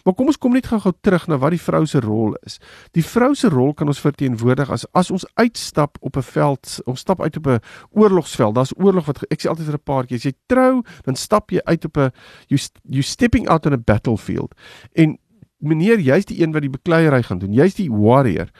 Maar 0.04 0.14
kom 0.14 0.30
ons 0.32 0.38
kom 0.38 0.54
net 0.56 0.68
gou-gou 0.70 0.92
terug 1.00 1.26
na 1.28 1.38
wat 1.42 1.56
die 1.56 1.62
vrou 1.62 1.84
se 1.86 2.00
rol 2.00 2.36
is. 2.46 2.58
Die 2.96 3.04
vrou 3.04 3.32
se 3.38 3.50
rol 3.52 3.74
kan 3.74 3.90
ons 3.90 4.02
verteenwoordig 4.02 4.70
as 4.70 4.86
as 4.92 5.10
ons 5.10 5.26
uitstap 5.40 5.98
op 6.00 6.16
'n 6.16 6.22
veld, 6.22 6.80
ons 6.86 7.00
stap 7.00 7.20
uit 7.20 7.36
op 7.36 7.46
'n 7.46 7.60
oorlogsveld. 7.90 8.54
Daar's 8.54 8.76
oorlog 8.76 9.06
wat 9.06 9.22
ek 9.30 9.42
sê 9.42 9.48
altyd 9.48 9.66
vir 9.66 9.74
'n 9.74 9.84
paartjie, 9.84 10.16
as 10.16 10.24
jy 10.24 10.32
trou, 10.46 10.82
dan 11.04 11.16
stap 11.16 11.50
jy 11.50 11.60
uit 11.64 11.84
op 11.84 11.96
'n 11.96 12.10
you, 12.48 12.58
you 12.88 13.02
stepping 13.02 13.48
out 13.48 13.66
on 13.66 13.72
a 13.72 13.78
battlefield. 13.78 14.54
En 14.92 15.18
meneer, 15.62 16.00
jy's 16.02 16.26
die 16.28 16.40
een 16.42 16.52
wat 16.54 16.64
die 16.66 16.72
bekleierery 16.72 17.22
gaan 17.26 17.40
doen. 17.42 17.54
Jy's 17.54 17.78
die 17.78 17.88
warrior. 17.90 18.50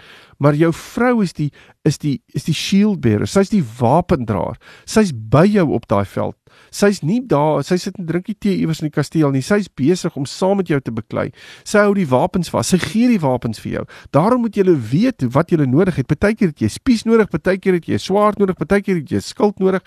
Maar 0.42 0.56
jou 0.58 0.72
vrou 0.74 1.22
is 1.22 1.34
die 1.38 1.50
is 1.86 1.98
die 2.02 2.20
is 2.34 2.46
die 2.48 2.54
shield 2.56 3.00
bearer. 3.04 3.28
Sy's 3.30 3.52
die 3.52 3.62
wapendraer. 3.78 4.58
Sy's 4.86 5.12
by 5.12 5.44
jou 5.50 5.68
op 5.76 5.86
daai 5.90 6.06
veld. 6.08 6.36
Sy's 6.70 7.02
nie 7.02 7.20
daar, 7.28 7.62
sy 7.66 7.76
sit 7.80 7.98
en 7.98 8.06
drink 8.08 8.26
die 8.30 8.36
tee 8.38 8.60
iewers 8.62 8.82
in 8.82 8.88
die 8.88 8.94
kasteel 8.94 9.32
nie. 9.34 9.42
Sy's 9.44 9.68
besig 9.68 10.16
om 10.16 10.26
saam 10.28 10.60
met 10.60 10.70
jou 10.72 10.80
te 10.80 10.94
beklei. 10.94 11.30
Sy 11.64 11.84
hou 11.86 11.94
die 11.96 12.08
wapens 12.08 12.50
vas. 12.52 12.72
Sy 12.72 12.80
gee 12.82 13.10
die 13.10 13.20
wapens 13.22 13.60
vir 13.62 13.72
jou. 13.72 13.84
Daarom 14.14 14.44
moet 14.46 14.56
jy 14.56 14.64
weet 14.92 15.26
wat 15.34 15.52
jy 15.52 15.64
nodig 15.66 15.96
het. 16.00 16.08
Partykeer 16.10 16.52
het 16.52 16.62
jy 16.62 16.70
spies 16.72 17.04
nodig, 17.08 17.30
partykeer 17.30 17.78
het 17.78 17.88
jy 17.88 17.98
swaard 18.00 18.38
nodig, 18.40 18.58
partykeer 18.58 19.00
het 19.02 19.10
jy 19.12 19.22
skild 19.24 19.58
nodig. 19.62 19.82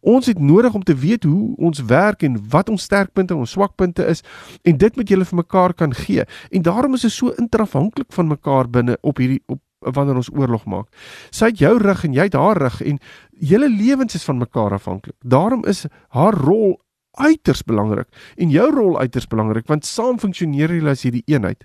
Ons 0.00 0.30
het 0.30 0.38
nodig 0.38 0.74
om 0.74 0.82
te 0.82 0.96
weet 0.96 1.24
hoe 1.28 1.54
ons 1.60 1.82
werk 1.84 2.22
en 2.22 2.38
wat 2.50 2.68
ons 2.72 2.82
sterkpunte 2.82 3.34
en 3.34 3.40
ons 3.44 3.56
swakpunte 3.56 4.06
is 4.08 4.24
en 4.64 4.78
dit 4.80 4.96
moet 4.96 5.08
julle 5.08 5.26
vir 5.28 5.40
mekaar 5.42 5.74
kan 5.74 5.94
gee. 5.94 6.24
En 6.50 6.62
daarom 6.62 6.94
is 6.94 7.04
dit 7.08 7.12
so 7.12 7.34
interafhanklik 7.36 8.12
van 8.16 8.30
mekaar 8.32 8.70
binne 8.70 8.96
op 9.02 9.20
hierdie 9.20 9.42
op 9.46 9.60
wanneer 9.80 10.20
ons 10.20 10.30
oorlog 10.32 10.66
maak. 10.68 10.88
Sy 11.30 11.50
het 11.52 11.62
jou 11.62 11.74
rug 11.80 12.04
en 12.04 12.14
jy 12.14 12.28
het 12.28 12.36
haar 12.38 12.60
rug 12.60 12.80
en 12.84 13.00
julle 13.32 13.68
lewens 13.72 14.14
is 14.14 14.24
van 14.24 14.38
mekaar 14.38 14.76
afhanklik. 14.76 15.16
Daarom 15.24 15.64
is 15.64 15.86
haar 16.16 16.36
rol 16.36 16.76
uiters 17.18 17.62
belangrik 17.66 18.08
en 18.36 18.52
jou 18.52 18.68
rol 18.74 18.98
uiters 19.00 19.26
belangrik 19.26 19.66
want 19.66 19.88
saam 19.88 20.20
funksioneer 20.20 20.72
julle 20.76 20.94
as 20.94 21.04
hierdie 21.06 21.24
eenheid. 21.26 21.64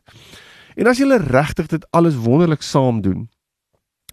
En 0.76 0.88
as 0.92 1.00
julle 1.00 1.20
regtig 1.22 1.70
dit 1.72 1.86
alles 1.96 2.18
wonderlik 2.20 2.64
saam 2.64 3.02
doen, 3.02 3.28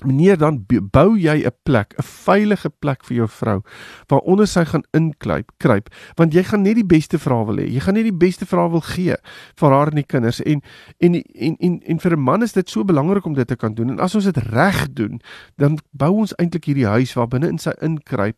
Meneer 0.04 0.38
dan 0.38 0.64
bou 0.66 1.18
jy 1.18 1.44
'n 1.46 1.56
plek, 1.62 1.94
'n 1.98 2.02
veilige 2.02 2.70
plek 2.70 3.04
vir 3.04 3.16
jou 3.16 3.28
vrou 3.28 3.60
waaronder 4.06 4.46
sy 4.46 4.64
gaan 4.64 4.84
inkruip, 4.92 5.50
kruip, 5.56 5.88
want 6.16 6.32
jy 6.32 6.42
gaan 6.42 6.62
net 6.62 6.74
die 6.74 6.86
beste 6.86 7.18
vir 7.18 7.32
haar 7.32 7.46
wil 7.46 7.56
hê. 7.56 7.68
Jy 7.68 7.80
gaan 7.80 7.94
net 7.94 8.04
die 8.04 8.18
beste 8.26 8.46
vir 8.46 8.58
haar 8.58 8.70
wil 8.70 8.80
gee 8.80 9.16
vir 9.56 9.70
haar 9.70 9.88
en 9.88 9.94
die 9.94 10.06
kinders 10.06 10.40
en 10.40 10.62
en 10.98 11.14
en 11.14 11.56
en, 11.56 11.80
en 11.82 11.98
vir 11.98 12.12
'n 12.12 12.20
man 12.20 12.42
is 12.42 12.52
dit 12.52 12.70
so 12.70 12.84
belangrik 12.84 13.24
om 13.24 13.34
dit 13.34 13.48
te 13.48 13.56
kan 13.56 13.74
doen. 13.74 13.90
En 13.90 13.98
as 14.00 14.14
ons 14.14 14.24
dit 14.24 14.36
reg 14.36 14.92
doen, 14.92 15.20
dan 15.56 15.78
bou 15.90 16.12
ons 16.12 16.34
eintlik 16.36 16.64
hierdie 16.64 16.86
huis 16.86 17.14
waar 17.14 17.28
binne 17.28 17.48
in 17.48 17.58
sy 17.58 17.72
inkruip. 17.80 18.36